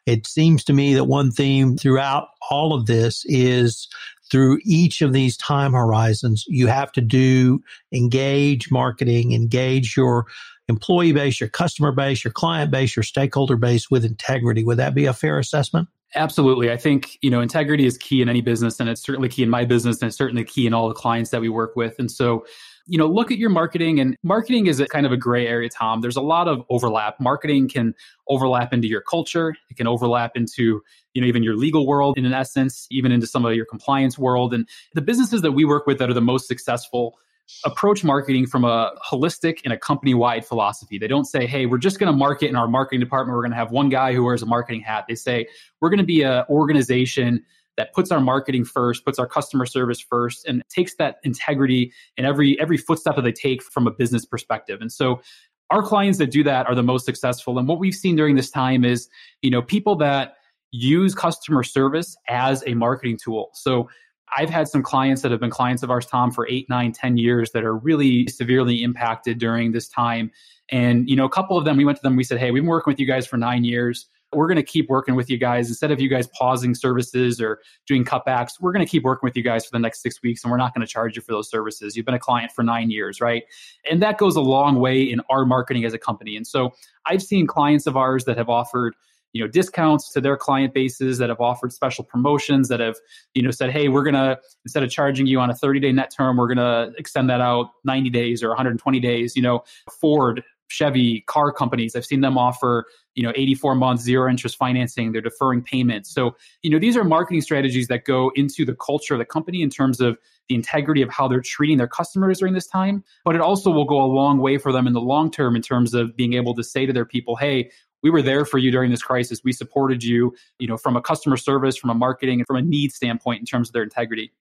It 0.06 0.28
seems 0.28 0.66
to 0.66 0.74
me 0.74 0.94
that 0.96 1.06
one 1.06 1.32
theme 1.32 1.78
throughout 1.78 2.28
all 2.52 2.74
of 2.74 2.86
this 2.86 3.24
is 3.26 3.88
through 4.32 4.60
each 4.64 5.02
of 5.02 5.14
these 5.14 5.38
time 5.38 5.74
horizons, 5.74 6.46
you 6.48 6.68
have 6.68 6.92
to 6.94 7.02
do 7.02 7.62
engage 7.92 8.72
marketing, 8.72 9.34
engage 9.34 9.96
your 9.96 10.26
employee 10.68 11.12
base, 11.12 11.40
your 11.40 11.50
customer 11.50 11.92
base, 11.92 12.24
your 12.24 12.32
client 12.32 12.72
base, 12.72 12.96
your 12.96 13.04
stakeholder 13.04 13.58
base 13.58 13.92
with 13.92 14.06
integrity. 14.06 14.64
Would 14.64 14.78
that 14.78 14.96
be 14.96 15.06
a 15.06 15.14
fair 15.14 15.38
assessment? 15.40 15.88
Absolutely. 16.16 16.72
I 16.72 16.78
think, 16.78 17.18
you 17.22 17.30
know, 17.30 17.42
integrity 17.42 17.86
is 17.86 17.98
key 17.98 18.22
in 18.22 18.30
any 18.30 18.42
business 18.42 18.80
and 18.80 18.88
it's 18.88 19.02
certainly 19.02 19.30
key 19.30 19.44
in 19.44 19.50
my 19.50 19.66
business 19.66 20.02
and 20.02 20.08
it's 20.08 20.18
certainly 20.18 20.44
key 20.44 20.68
in 20.68 20.74
all 20.74 20.88
the 20.88 20.94
clients 20.94 21.32
that 21.32 21.42
we 21.42 21.50
work 21.50 21.76
with. 21.76 21.96
And 21.98 22.10
so, 22.10 22.46
you 22.86 22.98
know, 22.98 23.08
look 23.08 23.32
at 23.32 23.38
your 23.38 23.50
marketing 23.50 24.00
and 24.00 24.18
marketing 24.24 24.68
is 24.68 24.80
a 24.80 24.88
kind 24.88 25.06
of 25.06 25.12
a 25.12 25.18
gray 25.18 25.48
area, 25.48 25.70
Tom. 25.70 26.02
There's 26.02 26.18
a 26.18 26.22
lot 26.22 26.48
of 26.48 26.64
overlap. 26.70 27.20
Marketing 27.20 27.70
can 27.70 27.94
overlap 28.28 28.74
into 28.74 28.88
your 28.88 29.02
culture. 29.02 29.56
It 29.70 29.78
can 29.78 29.88
overlap 29.88 30.36
into, 30.36 30.82
you 31.14 31.22
know, 31.22 31.28
even 31.28 31.44
your 31.44 31.56
legal 31.56 31.88
world 31.88 32.18
in 32.18 32.26
an 32.26 32.34
essence, 32.34 32.88
even 32.92 33.12
into 33.12 33.26
some 33.26 33.46
of 33.46 33.56
your 33.56 33.66
compliance 33.66 34.18
world. 34.18 34.54
And 34.54 34.68
the 34.96 35.02
businesses 35.02 35.42
that 35.44 35.54
we 35.54 35.64
work 35.64 35.88
with 35.88 35.98
that 36.00 36.10
are 36.10 36.14
the 36.14 36.22
most 36.22 36.48
successful 36.48 37.18
approach 37.66 38.04
marketing 38.04 38.48
from 38.48 38.64
a 38.64 38.92
holistic 39.06 39.60
and 39.64 39.74
a 39.74 39.78
company 39.78 40.14
wide 40.14 40.46
philosophy. 40.46 40.98
They 40.98 41.08
don't 41.08 41.26
say, 41.26 41.46
hey, 41.46 41.66
we're 41.66 41.78
just 41.78 42.00
going 42.00 42.12
to 42.12 42.18
market 42.18 42.48
in 42.48 42.56
our 42.56 42.68
marketing 42.68 43.00
department. 43.00 43.36
We're 43.36 43.44
going 43.44 43.52
to 43.52 43.58
have 43.58 43.72
one 43.72 43.90
guy 43.90 44.14
who 44.14 44.24
wears 44.24 44.42
a 44.42 44.46
marketing 44.46 44.82
hat. 44.82 45.06
They 45.08 45.16
say, 45.16 45.48
we're 45.80 45.90
going 45.90 46.00
to 46.00 46.06
be 46.06 46.24
an 46.24 46.46
organization 46.50 47.44
that 47.78 47.94
puts 47.94 48.12
our 48.12 48.22
marketing 48.22 48.66
first, 48.66 49.06
puts 49.06 49.20
our 49.20 49.28
customer 49.28 49.66
service 49.66 50.00
first, 50.00 50.46
and 50.46 50.62
takes 50.70 50.96
that 50.96 51.18
integrity 51.24 51.92
in 52.18 52.26
every 52.26 52.60
every 52.60 52.78
footstep 52.78 53.16
that 53.16 53.24
they 53.24 53.32
take 53.32 53.64
from 53.64 53.88
a 53.88 53.92
business 53.92 54.26
perspective. 54.26 54.82
And 54.82 54.92
so 54.92 55.22
our 55.70 55.82
clients 55.82 56.20
that 56.20 56.30
do 56.30 56.44
that 56.44 56.68
are 56.68 56.76
the 56.76 56.84
most 56.84 57.06
successful. 57.06 57.58
And 57.58 57.68
what 57.68 57.80
we've 57.80 57.96
seen 57.96 58.16
during 58.16 58.36
this 58.36 58.52
time 58.52 58.86
is, 58.86 59.10
you 59.42 59.50
know, 59.50 59.62
people 59.62 59.96
that 59.98 60.36
use 60.72 61.16
customer 61.16 61.64
service 61.64 62.16
as 62.30 62.64
a 62.68 62.74
marketing 62.74 63.18
tool. 63.24 63.50
So 63.54 63.90
I've 64.36 64.50
had 64.50 64.68
some 64.68 64.82
clients 64.82 65.22
that 65.22 65.32
have 65.32 65.40
been 65.40 65.50
clients 65.50 65.84
of 65.84 65.92
ours, 65.92 66.06
Tom, 66.06 66.32
for 66.32 66.48
eight, 66.48 66.70
nine, 66.70 66.92
ten 66.92 67.18
years 67.18 67.52
that 67.52 67.64
are 67.64 67.76
really 67.76 68.28
severely 68.28 68.84
impacted 68.84 69.40
during 69.40 69.72
this 69.72 69.88
time. 69.88 70.32
And, 70.70 71.10
you 71.10 71.16
know, 71.16 71.26
a 71.26 71.30
couple 71.30 71.58
of 71.58 71.66
them, 71.66 71.78
we 71.78 71.86
went 71.86 71.98
to 71.98 72.04
them, 72.04 72.16
we 72.16 72.24
said, 72.24 72.40
Hey, 72.40 72.52
we've 72.52 72.64
been 72.64 72.70
working 72.70 72.92
with 72.92 73.00
you 73.00 73.06
guys 73.06 73.28
for 73.28 73.38
nine 73.38 73.64
years 73.64 74.08
we're 74.36 74.48
going 74.48 74.58
to 74.58 74.64
keep 74.64 74.90
working 74.90 75.16
with 75.16 75.30
you 75.30 75.38
guys. 75.38 75.70
Instead 75.70 75.92
of 75.92 76.00
you 76.00 76.10
guys 76.10 76.28
pausing 76.28 76.76
services 76.76 77.42
or 77.42 77.60
doing 77.88 78.04
cutbacks 78.04 78.52
we're 78.60 78.72
going 78.72 78.86
to 78.86 78.90
keep 78.90 79.04
working 79.04 79.28
with 79.28 79.36
you 79.36 79.44
guys 79.44 79.66
for 79.66 79.72
the 79.72 79.80
next 79.80 80.02
six 80.02 80.22
weeks 80.22 80.44
and 80.44 80.52
we're 80.52 80.58
not 80.58 80.74
going 80.74 80.86
to 80.86 80.92
charge 80.92 81.16
you 81.16 81.22
for 81.22 81.32
those 81.32 81.50
services. 81.50 81.96
You've 81.96 82.06
been 82.06 82.16
a 82.16 82.20
client 82.20 82.52
for 82.52 82.64
nine 82.64 82.90
years 82.90 83.22
right? 83.22 83.44
And 83.90 84.02
that 84.02 84.18
goes 84.18 84.36
a 84.36 84.42
long 84.42 84.80
way 84.80 85.02
in 85.02 85.22
our 85.30 85.46
marketing 85.46 85.86
as 85.86 85.94
a 85.94 86.00
company. 86.00 86.36
And 86.36 86.46
so 86.46 86.74
i've 87.06 87.22
seen 87.22 87.48
clients 87.48 87.88
of 87.88 87.98
ours 87.98 88.26
that 88.26 88.38
have 88.38 88.50
offered 88.50 88.96
you 89.34 89.44
know 89.44 89.48
discounts 89.48 90.12
to 90.14 90.22
their 90.22 90.38
client 90.38 90.74
bases 90.74 91.18
that 91.18 91.30
have 91.30 91.42
offered 91.42 91.74
special 91.74 92.04
promotions 92.04 92.70
that 92.70 92.80
have 92.80 92.96
you 93.34 93.42
know 93.42 93.52
said 93.52 93.72
hey 93.72 93.90
we're 93.90 94.04
going 94.04 94.14
to 94.14 94.40
instead 94.64 94.84
of 94.84 94.90
charging 94.90 95.28
you 95.28 95.40
on 95.40 95.50
a 95.50 95.56
30 95.56 95.80
day 95.80 95.92
net 95.92 96.12
term 96.16 96.38
we're 96.38 96.54
going 96.54 96.58
to 96.58 96.94
extend 96.98 97.30
that 97.30 97.42
out 97.42 97.72
90 97.84 98.10
days 98.12 98.44
or 98.44 98.50
120 98.50 99.00
days 99.00 99.36
you 99.36 99.42
know 99.42 99.64
ford 100.00 100.44
Chevy 100.74 101.22
car 101.28 101.52
companies. 101.52 101.96
I've 101.96 102.06
seen 102.06 102.22
them 102.22 102.38
offer, 102.38 102.86
you 103.14 103.24
know, 103.24 103.32
84 103.36 103.76
months 103.76 104.04
zero 104.04 104.30
interest 104.30 104.58
financing. 104.58 105.12
They're 105.12 105.22
deferring 105.22 105.62
payments. 105.62 106.12
So, 106.12 106.36
you 106.64 106.72
know, 106.72 106.80
these 106.80 106.98
are 106.98 107.04
marketing 107.04 107.42
strategies 107.42 107.88
that 107.88 108.06
go 108.06 108.32
into 108.36 108.66
the 108.66 108.74
culture 108.76 109.14
of 109.14 109.20
the 109.20 109.26
company 109.26 109.62
in 109.62 109.70
terms 109.70 110.02
of 110.02 110.18
the 110.50 110.56
integrity 110.56 111.04
of 111.04 111.10
how 111.10 111.28
they're 111.28 111.42
treating 111.42 111.78
their 111.78 111.88
customers 111.88 112.40
during 112.40 112.56
this 112.56 112.66
time. 112.66 113.04
But 113.24 113.36
it 113.36 113.42
also 113.42 113.70
will 113.70 113.86
go 113.86 114.02
a 114.02 114.08
long 114.08 114.40
way 114.40 114.58
for 114.58 114.72
them 114.72 114.88
in 114.88 114.94
the 114.94 115.02
long 115.02 115.30
term 115.30 115.56
in 115.56 115.62
terms 115.62 115.94
of 115.94 116.16
being 116.16 116.34
able 116.34 116.56
to 116.56 116.64
say 116.64 116.88
to 116.88 116.94
their 116.94 117.06
people, 117.06 117.36
hey, 117.36 117.70
we 118.02 118.10
were 118.10 118.22
there 118.22 118.44
for 118.44 118.58
you 118.58 118.72
during 118.72 118.90
this 118.90 119.04
crisis. 119.04 119.42
We 119.44 119.54
supported 119.54 120.04
you, 120.04 120.36
you 120.60 120.68
know, 120.68 120.76
from 120.76 120.98
a 120.98 121.02
customer 121.02 121.38
service, 121.38 121.78
from 121.78 121.92
a 121.92 121.94
marketing, 121.96 122.40
and 122.40 122.48
from 122.48 122.58
a 122.58 122.62
need 122.62 122.92
standpoint 122.92 123.40
in 123.40 123.46
terms 123.46 123.70
of 123.70 123.74
their 123.74 123.84
integrity. 123.84 124.34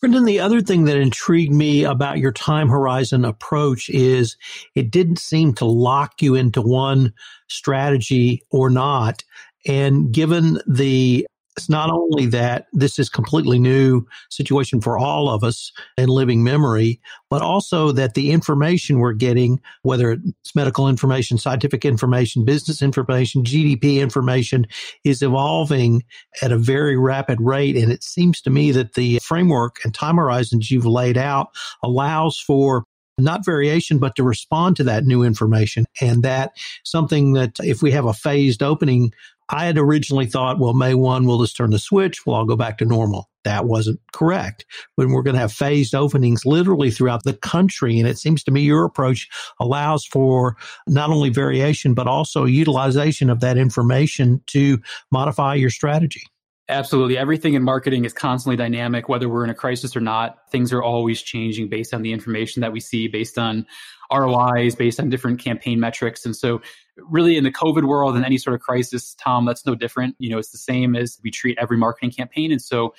Brendan, 0.00 0.24
the 0.24 0.40
other 0.40 0.62
thing 0.62 0.86
that 0.86 0.96
intrigued 0.96 1.52
me 1.52 1.84
about 1.84 2.18
your 2.18 2.32
time 2.32 2.70
horizon 2.70 3.22
approach 3.26 3.90
is 3.90 4.36
it 4.74 4.90
didn't 4.90 5.18
seem 5.18 5.52
to 5.54 5.66
lock 5.66 6.22
you 6.22 6.34
into 6.34 6.62
one 6.62 7.12
strategy 7.48 8.42
or 8.50 8.70
not. 8.70 9.22
And 9.66 10.10
given 10.10 10.58
the 10.66 11.26
it's 11.56 11.68
not 11.68 11.90
only 11.90 12.26
that 12.26 12.66
this 12.72 12.98
is 12.98 13.08
completely 13.08 13.58
new 13.58 14.06
situation 14.30 14.80
for 14.80 14.96
all 14.96 15.28
of 15.28 15.42
us 15.42 15.72
in 15.96 16.08
living 16.08 16.44
memory, 16.44 17.00
but 17.28 17.42
also 17.42 17.92
that 17.92 18.14
the 18.14 18.30
information 18.30 18.98
we're 18.98 19.12
getting, 19.12 19.60
whether 19.82 20.12
it's 20.12 20.54
medical 20.54 20.88
information, 20.88 21.38
scientific 21.38 21.84
information, 21.84 22.44
business 22.44 22.82
information, 22.82 23.42
GDP 23.42 24.00
information, 24.00 24.66
is 25.04 25.22
evolving 25.22 26.04
at 26.40 26.52
a 26.52 26.58
very 26.58 26.96
rapid 26.96 27.40
rate. 27.40 27.76
And 27.76 27.90
it 27.90 28.04
seems 28.04 28.40
to 28.42 28.50
me 28.50 28.70
that 28.72 28.94
the 28.94 29.18
framework 29.22 29.80
and 29.84 29.92
time 29.92 30.16
horizons 30.16 30.70
you've 30.70 30.86
laid 30.86 31.18
out 31.18 31.48
allows 31.82 32.38
for 32.38 32.84
not 33.18 33.44
variation, 33.44 33.98
but 33.98 34.16
to 34.16 34.22
respond 34.22 34.76
to 34.76 34.84
that 34.84 35.04
new 35.04 35.22
information. 35.22 35.84
And 36.00 36.22
that 36.22 36.52
something 36.84 37.34
that 37.34 37.56
if 37.60 37.82
we 37.82 37.90
have 37.90 38.06
a 38.06 38.14
phased 38.14 38.62
opening 38.62 39.12
I 39.50 39.66
had 39.66 39.78
originally 39.78 40.26
thought, 40.26 40.58
well, 40.58 40.74
May 40.74 40.94
1, 40.94 41.26
we'll 41.26 41.40
just 41.40 41.56
turn 41.56 41.70
the 41.70 41.78
switch. 41.78 42.24
We'll 42.24 42.36
all 42.36 42.44
go 42.44 42.56
back 42.56 42.78
to 42.78 42.84
normal. 42.84 43.28
That 43.44 43.66
wasn't 43.66 44.00
correct. 44.12 44.64
When 44.94 45.10
we're 45.10 45.22
going 45.22 45.34
to 45.34 45.40
have 45.40 45.52
phased 45.52 45.94
openings 45.94 46.46
literally 46.46 46.90
throughout 46.90 47.24
the 47.24 47.32
country. 47.32 47.98
And 47.98 48.08
it 48.08 48.18
seems 48.18 48.44
to 48.44 48.50
me 48.50 48.60
your 48.60 48.84
approach 48.84 49.28
allows 49.58 50.04
for 50.04 50.56
not 50.86 51.10
only 51.10 51.30
variation, 51.30 51.94
but 51.94 52.06
also 52.06 52.44
utilization 52.44 53.28
of 53.28 53.40
that 53.40 53.56
information 53.56 54.42
to 54.48 54.78
modify 55.10 55.54
your 55.54 55.70
strategy. 55.70 56.22
Absolutely. 56.68 57.18
Everything 57.18 57.54
in 57.54 57.64
marketing 57.64 58.04
is 58.04 58.12
constantly 58.12 58.56
dynamic, 58.56 59.08
whether 59.08 59.28
we're 59.28 59.42
in 59.42 59.50
a 59.50 59.54
crisis 59.54 59.96
or 59.96 60.00
not. 60.00 60.38
Things 60.52 60.72
are 60.72 60.82
always 60.82 61.20
changing 61.20 61.68
based 61.68 61.92
on 61.92 62.02
the 62.02 62.12
information 62.12 62.60
that 62.60 62.72
we 62.72 62.78
see, 62.78 63.08
based 63.08 63.38
on 63.38 63.66
ROIs, 64.12 64.74
based 64.74 65.00
on 65.00 65.08
different 65.08 65.40
campaign 65.40 65.80
metrics. 65.80 66.24
And 66.24 66.36
so, 66.36 66.60
really, 66.96 67.36
in 67.36 67.44
the 67.44 67.52
COVID 67.52 67.84
world 67.84 68.16
and 68.16 68.24
any 68.24 68.38
sort 68.38 68.54
of 68.54 68.60
crisis, 68.60 69.14
Tom, 69.14 69.44
that's 69.44 69.64
no 69.66 69.74
different. 69.74 70.16
You 70.18 70.30
know, 70.30 70.38
it's 70.38 70.50
the 70.50 70.58
same 70.58 70.96
as 70.96 71.18
we 71.22 71.30
treat 71.30 71.58
every 71.60 71.76
marketing 71.76 72.10
campaign. 72.10 72.52
And 72.52 72.60
so, 72.60 72.94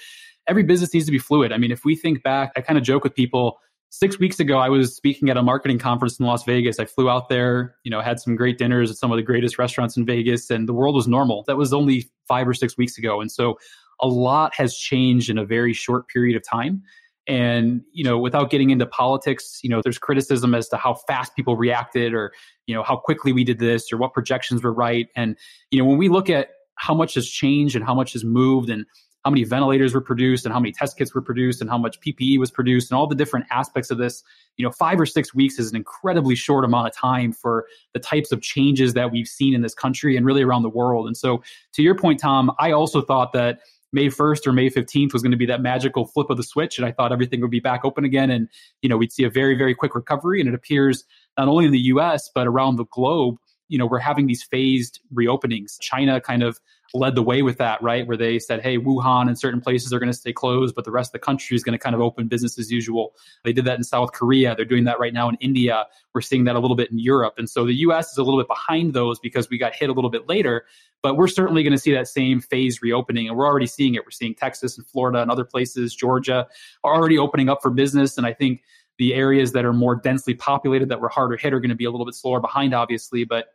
every 0.48 0.64
business 0.64 0.94
needs 0.94 1.06
to 1.06 1.12
be 1.12 1.20
fluid. 1.20 1.52
I 1.52 1.58
mean, 1.58 1.72
if 1.72 1.86
we 1.86 1.96
think 1.96 2.24
back, 2.24 2.52
I 2.56 2.62
kind 2.62 2.78
of 2.78 2.84
joke 2.84 3.04
with 3.04 3.16
people 3.16 3.60
six 3.92 4.18
weeks 4.18 4.40
ago, 4.40 4.58
I 4.58 4.70
was 4.70 4.96
speaking 4.96 5.30
at 5.30 5.38
a 5.38 5.44
marketing 5.44 5.78
conference 5.78 6.20
in 6.20 6.26
Las 6.26 6.44
Vegas. 6.46 6.80
I 6.80 6.86
flew 6.86 7.10
out 7.10 7.30
there, 7.30 7.76
you 7.84 7.92
know, 7.92 8.02
had 8.02 8.20
some 8.20 8.36
great 8.36 8.58
dinners 8.58 8.90
at 8.90 8.98
some 8.98 9.12
of 9.12 9.18
the 9.18 9.24
greatest 9.24 9.60
restaurants 9.60 9.98
in 9.98 10.06
Vegas, 10.06 10.50
and 10.50 10.68
the 10.68 10.74
world 10.74 10.96
was 10.96 11.08
normal. 11.08 11.44
That 11.44 11.58
was 11.58 11.74
only 11.74 12.10
five 12.28 12.48
or 12.48 12.54
six 12.54 12.78
weeks 12.78 12.98
ago. 12.98 13.22
And 13.22 13.32
so 13.32 13.60
a 14.00 14.08
lot 14.08 14.56
has 14.56 14.76
changed 14.76 15.30
in 15.30 15.38
a 15.38 15.46
very 15.46 15.74
short 15.74 16.08
period 16.08 16.36
of 16.36 16.44
time. 16.44 16.82
And, 17.28 17.82
you 17.94 18.04
know, 18.04 18.18
without 18.18 18.50
getting 18.50 18.72
into 18.72 18.86
politics, 18.86 19.60
you 19.64 19.70
know, 19.70 19.82
there's 19.84 20.00
criticism 20.00 20.56
as 20.56 20.68
to 20.70 20.78
how 20.78 20.96
fast 20.96 21.36
people 21.36 21.56
reacted 21.56 22.14
or, 22.14 22.34
you 22.66 22.74
know, 22.74 22.84
how 22.84 22.96
quickly 22.96 23.32
we 23.32 23.44
did 23.44 23.60
this 23.60 23.92
or 23.94 23.98
what 23.98 24.14
projections 24.14 24.64
were 24.64 24.74
right. 24.74 25.08
And, 25.16 25.38
you 25.70 25.80
know, 25.80 25.86
when 25.86 25.98
we 25.98 26.10
look 26.10 26.30
at 26.30 26.50
how 26.76 26.96
much 26.96 27.14
has 27.14 27.30
changed 27.30 27.76
and 27.76 27.86
how 27.86 27.94
much 27.94 28.14
has 28.14 28.24
moved 28.24 28.70
and 28.70 28.86
how 29.24 29.30
many 29.30 29.44
ventilators 29.44 29.94
were 29.94 30.02
produced 30.02 30.46
and 30.46 30.54
how 30.54 30.60
many 30.60 30.72
test 30.72 30.98
kits 30.98 31.14
were 31.14 31.22
produced 31.22 31.62
and 31.62 31.70
how 31.70 31.78
much 31.78 32.00
PPE 32.02 32.40
was 32.40 32.50
produced 32.50 32.90
and 32.90 32.98
all 32.98 33.06
the 33.06 33.16
different 33.16 33.46
aspects 33.52 33.92
of 33.92 34.00
this. 34.00 34.24
You 34.58 34.66
know, 34.66 34.72
five 34.72 35.00
or 35.00 35.06
six 35.06 35.34
weeks 35.34 35.60
is 35.60 35.70
an 35.70 35.76
incredibly 35.76 36.36
short 36.36 36.66
amount 36.66 36.88
of 36.88 36.96
time 36.96 37.32
for 37.32 37.66
the 37.94 38.00
types 38.00 38.32
of 38.32 38.42
changes 38.42 38.94
that 38.96 39.12
we've 39.12 39.28
seen 39.28 39.54
in 39.54 39.62
this 39.62 39.76
country 39.76 40.18
and 40.18 40.26
really 40.26 40.42
around 40.42 40.64
the 40.64 40.70
world. 40.70 41.06
And 41.06 41.16
so, 41.16 41.44
to 41.74 41.84
your 41.84 41.96
point, 41.96 42.20
Tom, 42.20 42.52
I 42.60 42.72
also 42.72 43.02
thought 43.02 43.32
that 43.34 43.60
May 43.94 44.08
1st 44.08 44.48
or 44.48 44.54
May 44.54 44.70
15th 44.70 45.14
was 45.14 45.22
going 45.22 45.32
to 45.32 45.38
be 45.38 45.46
that 45.48 45.62
magical 45.62 46.06
flip 46.06 46.30
of 46.30 46.38
the 46.38 46.44
switch. 46.44 46.78
And 46.78 46.86
I 46.86 46.92
thought 46.92 47.12
everything 47.12 47.42
would 47.42 47.52
be 47.52 47.60
back 47.60 47.84
open 47.84 48.06
again. 48.06 48.30
And, 48.30 48.48
you 48.82 48.90
know, 48.90 48.98
we'd 48.98 49.12
see 49.12 49.24
a 49.24 49.30
very, 49.30 49.56
very 49.56 49.76
quick 49.76 49.96
recovery. 49.96 50.40
And 50.40 50.48
it 50.48 50.56
appears 50.56 51.04
not 51.38 51.48
only 51.48 51.66
in 51.66 51.72
the 51.72 51.80
US, 51.80 52.30
but 52.34 52.48
around 52.48 52.78
the 52.78 52.86
globe, 52.86 53.38
you 53.68 53.78
know, 53.78 53.86
we're 53.86 54.00
having 54.00 54.28
these 54.28 54.44
phased 54.44 55.00
reopenings. 55.14 55.80
China 55.80 56.20
kind 56.20 56.44
of 56.44 56.60
led 56.94 57.16
the 57.16 57.24
way 57.24 57.42
with 57.42 57.58
that, 57.58 57.82
right? 57.82 58.06
Where 58.06 58.18
they 58.18 58.40
said, 58.40 58.62
hey, 58.62 58.78
Wuhan 58.78 59.28
and 59.28 59.40
certain 59.40 59.62
places 59.62 59.94
are 59.94 60.00
going 60.00 60.12
to 60.12 60.18
stay 60.18 60.34
closed, 60.34 60.76
but 60.76 60.84
the 60.84 60.92
rest 60.92 61.10
of 61.10 61.14
the 61.14 61.20
country 61.20 61.56
is 61.56 61.64
going 61.64 61.78
to 61.78 61.82
kind 61.82 61.96
of 61.96 62.02
open 62.02 62.28
business 62.28 62.60
as 62.60 62.72
usual. 62.72 63.16
They 63.44 63.54
did 63.54 63.66
that 63.66 63.78
in 63.78 63.84
South 63.84 64.12
Korea. 64.12 64.56
They're 64.56 64.66
doing 64.66 64.84
that 64.86 65.00
right 65.00 65.14
now 65.14 65.30
in 65.30 65.36
India. 65.40 65.86
We're 66.14 66.22
seeing 66.22 66.44
that 66.46 66.56
a 66.56 66.60
little 66.60 66.76
bit 66.76 66.92
in 66.92 67.00
Europe. 67.00 67.36
And 67.38 67.50
so 67.50 67.66
the 67.66 67.76
US 67.76 68.12
is 68.12 68.18
a 68.18 68.24
little 68.24 68.40
bit 68.40 68.48
behind 68.48 68.94
those 68.94 69.20
because 69.20 69.50
we 69.50 69.58
got 69.58 69.74
hit 69.74 69.90
a 69.90 69.94
little 69.94 70.10
bit 70.10 70.28
later, 70.28 70.66
but 71.02 71.16
we're 71.16 71.28
certainly 71.28 71.64
going 71.64 71.72
to 71.72 71.80
see 71.80 71.94
that 71.94 72.08
same 72.08 72.42
phase 72.42 72.82
reopening. 72.82 73.28
And 73.28 73.38
we're 73.38 73.48
already 73.48 73.68
seeing 73.68 73.96
it. 73.96 74.04
We're 74.06 74.12
seeing 74.12 74.36
Texas 74.36 74.78
and 74.78 74.86
Florida 74.86 75.22
and 75.22 75.32
other 75.32 75.46
places, 75.46 75.96
Georgia, 75.96 76.48
are 76.84 76.94
already 76.94 77.18
opening 77.18 77.48
up 77.48 77.62
for 77.62 77.72
business. 77.72 78.18
And 78.18 78.28
I 78.28 78.34
think 78.34 78.64
the 78.98 79.14
areas 79.14 79.54
that 79.54 79.66
are 79.66 79.74
more 79.74 79.96
densely 79.96 80.34
populated 80.34 80.90
that 80.90 81.00
were 81.00 81.10
harder 81.10 81.38
hit 81.38 81.54
are 81.54 81.60
going 81.60 81.70
to 81.70 81.76
be 81.76 81.86
a 81.86 81.92
little 81.92 82.06
bit 82.06 82.16
slower 82.16 82.42
behind, 82.42 82.74
obviously. 82.74 83.24
But 83.24 83.48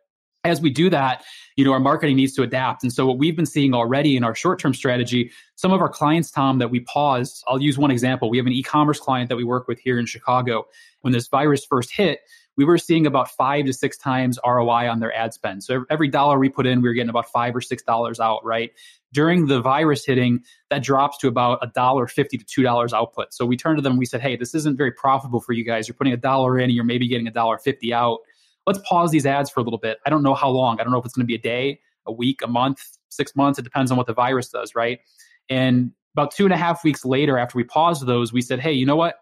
as 0.46 0.60
we 0.60 0.70
do 0.70 0.88
that, 0.90 1.24
you 1.56 1.64
know, 1.64 1.72
our 1.72 1.80
marketing 1.80 2.16
needs 2.16 2.34
to 2.34 2.42
adapt. 2.42 2.82
And 2.82 2.92
so 2.92 3.06
what 3.06 3.18
we've 3.18 3.34
been 3.34 3.46
seeing 3.46 3.74
already 3.74 4.16
in 4.16 4.24
our 4.24 4.34
short-term 4.34 4.74
strategy, 4.74 5.32
some 5.54 5.72
of 5.72 5.80
our 5.80 5.88
clients, 5.88 6.30
Tom, 6.30 6.58
that 6.58 6.70
we 6.70 6.80
paused, 6.80 7.42
I'll 7.48 7.60
use 7.60 7.78
one 7.78 7.90
example. 7.90 8.30
We 8.30 8.36
have 8.36 8.46
an 8.46 8.52
e-commerce 8.52 9.00
client 9.00 9.28
that 9.30 9.36
we 9.36 9.44
work 9.44 9.66
with 9.66 9.78
here 9.78 9.98
in 9.98 10.06
Chicago. 10.06 10.66
When 11.00 11.12
this 11.12 11.28
virus 11.28 11.64
first 11.64 11.92
hit, 11.92 12.20
we 12.56 12.64
were 12.64 12.78
seeing 12.78 13.06
about 13.06 13.30
five 13.30 13.66
to 13.66 13.72
six 13.72 13.96
times 13.96 14.38
ROI 14.44 14.88
on 14.88 15.00
their 15.00 15.14
ad 15.14 15.34
spend. 15.34 15.62
So 15.62 15.84
every 15.90 16.08
dollar 16.08 16.38
we 16.38 16.48
put 16.48 16.66
in, 16.66 16.80
we 16.80 16.88
were 16.88 16.94
getting 16.94 17.10
about 17.10 17.30
five 17.30 17.54
or 17.54 17.60
six 17.60 17.82
dollars 17.82 18.18
out, 18.18 18.44
right? 18.44 18.72
During 19.12 19.46
the 19.46 19.60
virus 19.60 20.04
hitting, 20.04 20.42
that 20.70 20.82
drops 20.82 21.18
to 21.18 21.28
about 21.28 21.58
a 21.62 21.68
dollar 21.68 22.06
fifty 22.06 22.38
to 22.38 22.44
two 22.44 22.62
dollars 22.62 22.92
output. 22.92 23.32
So 23.34 23.44
we 23.44 23.56
turned 23.56 23.78
to 23.78 23.82
them 23.82 23.92
and 23.92 23.98
we 23.98 24.06
said, 24.06 24.22
Hey, 24.22 24.36
this 24.36 24.54
isn't 24.54 24.76
very 24.76 24.92
profitable 24.92 25.40
for 25.40 25.52
you 25.52 25.64
guys. 25.64 25.86
You're 25.86 25.94
putting 25.94 26.12
a 26.12 26.18
dollar 26.18 26.58
in 26.58 26.64
and 26.64 26.72
you're 26.72 26.84
maybe 26.84 27.08
getting 27.08 27.26
a 27.26 27.32
dollar 27.32 27.58
fifty 27.58 27.92
out 27.92 28.20
let's 28.66 28.78
pause 28.88 29.10
these 29.10 29.26
ads 29.26 29.50
for 29.50 29.60
a 29.60 29.62
little 29.62 29.78
bit. 29.78 29.98
I 30.06 30.10
don't 30.10 30.22
know 30.22 30.34
how 30.34 30.48
long. 30.48 30.80
I 30.80 30.84
don't 30.84 30.92
know 30.92 30.98
if 30.98 31.04
it's 31.04 31.14
going 31.14 31.24
to 31.24 31.26
be 31.26 31.34
a 31.34 31.38
day, 31.38 31.80
a 32.06 32.12
week, 32.12 32.40
a 32.42 32.46
month, 32.48 32.80
six 33.08 33.34
months. 33.36 33.58
It 33.58 33.62
depends 33.62 33.90
on 33.90 33.96
what 33.96 34.06
the 34.06 34.14
virus 34.14 34.48
does, 34.48 34.74
right? 34.74 35.00
And 35.48 35.92
about 36.14 36.30
two 36.30 36.44
and 36.44 36.52
a 36.52 36.56
half 36.56 36.82
weeks 36.82 37.04
later, 37.04 37.38
after 37.38 37.56
we 37.56 37.64
paused 37.64 38.06
those, 38.06 38.32
we 38.32 38.40
said, 38.40 38.58
hey, 38.58 38.72
you 38.72 38.86
know 38.86 38.96
what? 38.96 39.16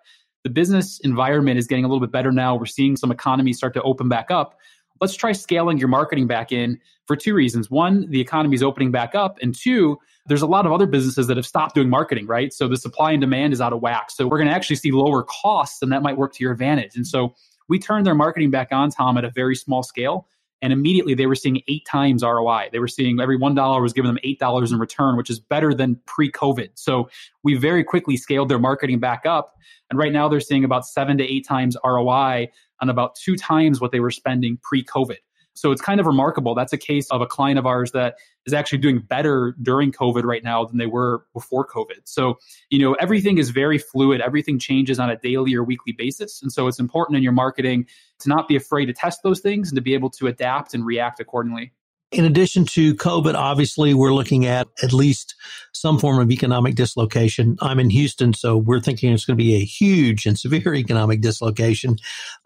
The 0.44 0.50
business 0.50 1.00
environment 1.00 1.58
is 1.58 1.66
getting 1.66 1.84
a 1.84 1.88
little 1.88 2.00
bit 2.00 2.12
better 2.12 2.30
now. 2.30 2.54
We're 2.54 2.66
seeing 2.66 2.96
some 2.96 3.10
economies 3.10 3.56
start 3.56 3.74
to 3.74 3.82
open 3.82 4.08
back 4.08 4.30
up. 4.30 4.58
Let's 5.00 5.16
try 5.16 5.32
scaling 5.32 5.78
your 5.78 5.88
marketing 5.88 6.26
back 6.26 6.52
in 6.52 6.78
for 7.06 7.16
two 7.16 7.34
reasons. 7.34 7.70
One, 7.70 8.08
the 8.10 8.20
economy 8.20 8.54
is 8.54 8.62
opening 8.62 8.92
back 8.92 9.14
up. 9.14 9.38
And 9.42 9.54
two, 9.54 9.98
there's 10.26 10.42
a 10.42 10.46
lot 10.46 10.66
of 10.66 10.72
other 10.72 10.86
businesses 10.86 11.26
that 11.26 11.36
have 11.36 11.46
stopped 11.46 11.74
doing 11.74 11.90
marketing, 11.90 12.26
right? 12.26 12.52
So 12.52 12.68
the 12.68 12.76
supply 12.76 13.12
and 13.12 13.20
demand 13.20 13.52
is 13.52 13.60
out 13.60 13.72
of 13.72 13.80
whack. 13.80 14.10
So 14.10 14.26
we're 14.26 14.38
going 14.38 14.48
to 14.48 14.54
actually 14.54 14.76
see 14.76 14.92
lower 14.92 15.24
costs, 15.24 15.82
and 15.82 15.92
that 15.92 16.02
might 16.02 16.16
work 16.16 16.32
to 16.34 16.42
your 16.42 16.52
advantage. 16.52 16.94
And 16.94 17.06
so 17.06 17.34
we 17.68 17.78
turned 17.78 18.06
their 18.06 18.14
marketing 18.14 18.50
back 18.50 18.68
on, 18.72 18.90
Tom, 18.90 19.16
at 19.16 19.24
a 19.24 19.30
very 19.30 19.56
small 19.56 19.82
scale. 19.82 20.28
And 20.62 20.72
immediately 20.72 21.14
they 21.14 21.26
were 21.26 21.34
seeing 21.34 21.60
eight 21.68 21.84
times 21.86 22.22
ROI. 22.22 22.70
They 22.72 22.78
were 22.78 22.88
seeing 22.88 23.20
every 23.20 23.38
$1 23.38 23.82
was 23.82 23.92
giving 23.92 24.14
them 24.14 24.18
$8 24.24 24.72
in 24.72 24.78
return, 24.78 25.16
which 25.16 25.28
is 25.28 25.38
better 25.38 25.74
than 25.74 26.00
pre 26.06 26.32
COVID. 26.32 26.70
So 26.74 27.10
we 27.42 27.54
very 27.54 27.84
quickly 27.84 28.16
scaled 28.16 28.48
their 28.48 28.58
marketing 28.58 28.98
back 28.98 29.26
up. 29.26 29.54
And 29.90 29.98
right 29.98 30.12
now 30.12 30.28
they're 30.28 30.40
seeing 30.40 30.64
about 30.64 30.86
seven 30.86 31.18
to 31.18 31.24
eight 31.24 31.46
times 31.46 31.76
ROI 31.84 32.48
on 32.80 32.88
about 32.88 33.14
two 33.14 33.36
times 33.36 33.80
what 33.80 33.92
they 33.92 34.00
were 34.00 34.10
spending 34.10 34.58
pre 34.62 34.82
COVID. 34.82 35.18
So 35.54 35.70
it's 35.70 35.80
kind 35.80 36.00
of 36.00 36.06
remarkable. 36.06 36.54
That's 36.54 36.72
a 36.72 36.78
case 36.78 37.08
of 37.10 37.20
a 37.20 37.26
client 37.26 37.58
of 37.58 37.66
ours 37.66 37.92
that 37.92 38.16
is 38.44 38.52
actually 38.52 38.78
doing 38.78 38.98
better 38.98 39.54
during 39.62 39.92
COVID 39.92 40.24
right 40.24 40.42
now 40.42 40.64
than 40.64 40.78
they 40.78 40.86
were 40.86 41.24
before 41.32 41.66
COVID. 41.66 42.00
So, 42.04 42.38
you 42.70 42.78
know, 42.80 42.94
everything 42.94 43.38
is 43.38 43.50
very 43.50 43.78
fluid. 43.78 44.20
Everything 44.20 44.58
changes 44.58 44.98
on 44.98 45.10
a 45.10 45.16
daily 45.16 45.54
or 45.54 45.62
weekly 45.62 45.92
basis. 45.92 46.42
And 46.42 46.52
so 46.52 46.66
it's 46.66 46.80
important 46.80 47.16
in 47.16 47.22
your 47.22 47.32
marketing 47.32 47.86
to 48.20 48.28
not 48.28 48.48
be 48.48 48.56
afraid 48.56 48.86
to 48.86 48.92
test 48.92 49.22
those 49.22 49.40
things 49.40 49.70
and 49.70 49.76
to 49.76 49.82
be 49.82 49.94
able 49.94 50.10
to 50.10 50.26
adapt 50.26 50.74
and 50.74 50.84
react 50.84 51.20
accordingly. 51.20 51.72
In 52.14 52.24
addition 52.24 52.64
to 52.66 52.94
COVID, 52.94 53.34
obviously, 53.34 53.92
we're 53.92 54.14
looking 54.14 54.46
at 54.46 54.68
at 54.84 54.92
least 54.92 55.34
some 55.72 55.98
form 55.98 56.20
of 56.20 56.30
economic 56.30 56.76
dislocation. 56.76 57.56
I'm 57.60 57.80
in 57.80 57.90
Houston, 57.90 58.32
so 58.32 58.56
we're 58.56 58.78
thinking 58.78 59.12
it's 59.12 59.24
going 59.24 59.36
to 59.36 59.42
be 59.42 59.56
a 59.56 59.64
huge 59.64 60.24
and 60.24 60.38
severe 60.38 60.74
economic 60.76 61.22
dislocation. 61.22 61.96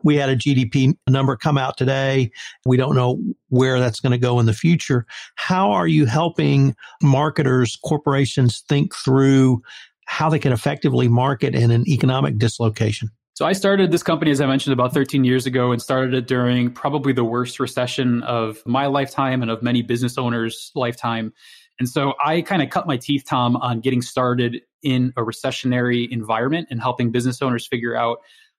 We 0.03 0.17
had 0.17 0.31
a 0.31 0.37
GDP 0.37 0.97
number 1.07 1.37
come 1.37 1.59
out 1.59 1.77
today. 1.77 2.31
We 2.65 2.79
don't 2.79 2.95
know 2.95 3.23
where 3.51 3.79
that's 3.79 4.01
going 4.01 4.13
to 4.13 4.19
go 4.19 4.41
in 4.41 4.47
the 4.47 4.55
future. 4.55 5.05
How 5.35 5.71
are 5.71 5.87
you 5.87 6.07
helping 6.07 6.75
marketers, 7.03 7.77
corporations 7.85 8.61
think 8.71 8.95
through 8.95 9.61
how 10.07 10.31
they 10.31 10.39
can 10.39 10.53
effectively 10.53 11.09
market 11.09 11.55
in 11.55 11.71
an 11.71 11.87
economic 11.87 12.39
dislocation? 12.39 13.11
So 13.39 13.47
I 13.47 13.53
started 13.53 13.93
this 13.93 14.03
company, 14.03 14.33
as 14.33 14.41
I 14.41 14.47
mentioned, 14.47 14.73
about 14.73 14.93
13 14.93 15.23
years 15.23 15.47
ago 15.47 15.71
and 15.71 15.81
started 15.81 16.13
it 16.13 16.27
during 16.27 16.73
probably 16.73 17.13
the 17.13 17.23
worst 17.23 17.61
recession 17.61 18.25
of 18.25 18.61
my 18.67 18.87
lifetime 18.87 19.43
and 19.43 19.49
of 19.49 19.63
many 19.63 19.81
business 19.81 20.19
owners' 20.19 20.73
lifetime. 20.75 21.33
And 21.79 21.89
so 21.89 22.15
I 22.21 22.41
kind 22.41 22.63
of 22.63 22.71
cut 22.71 22.89
my 22.89 22.97
teeth, 22.97 23.23
Tom, 23.29 23.55
on 23.55 23.79
getting 23.79 24.03
started 24.03 24.63
in 24.83 25.13
a 25.17 25.23
recessionary 25.23 26.11
environment 26.11 26.67
and 26.69 26.81
helping 26.81 27.13
business 27.13 27.41
owners 27.41 27.65
figure 27.65 27.95
out 27.95 28.19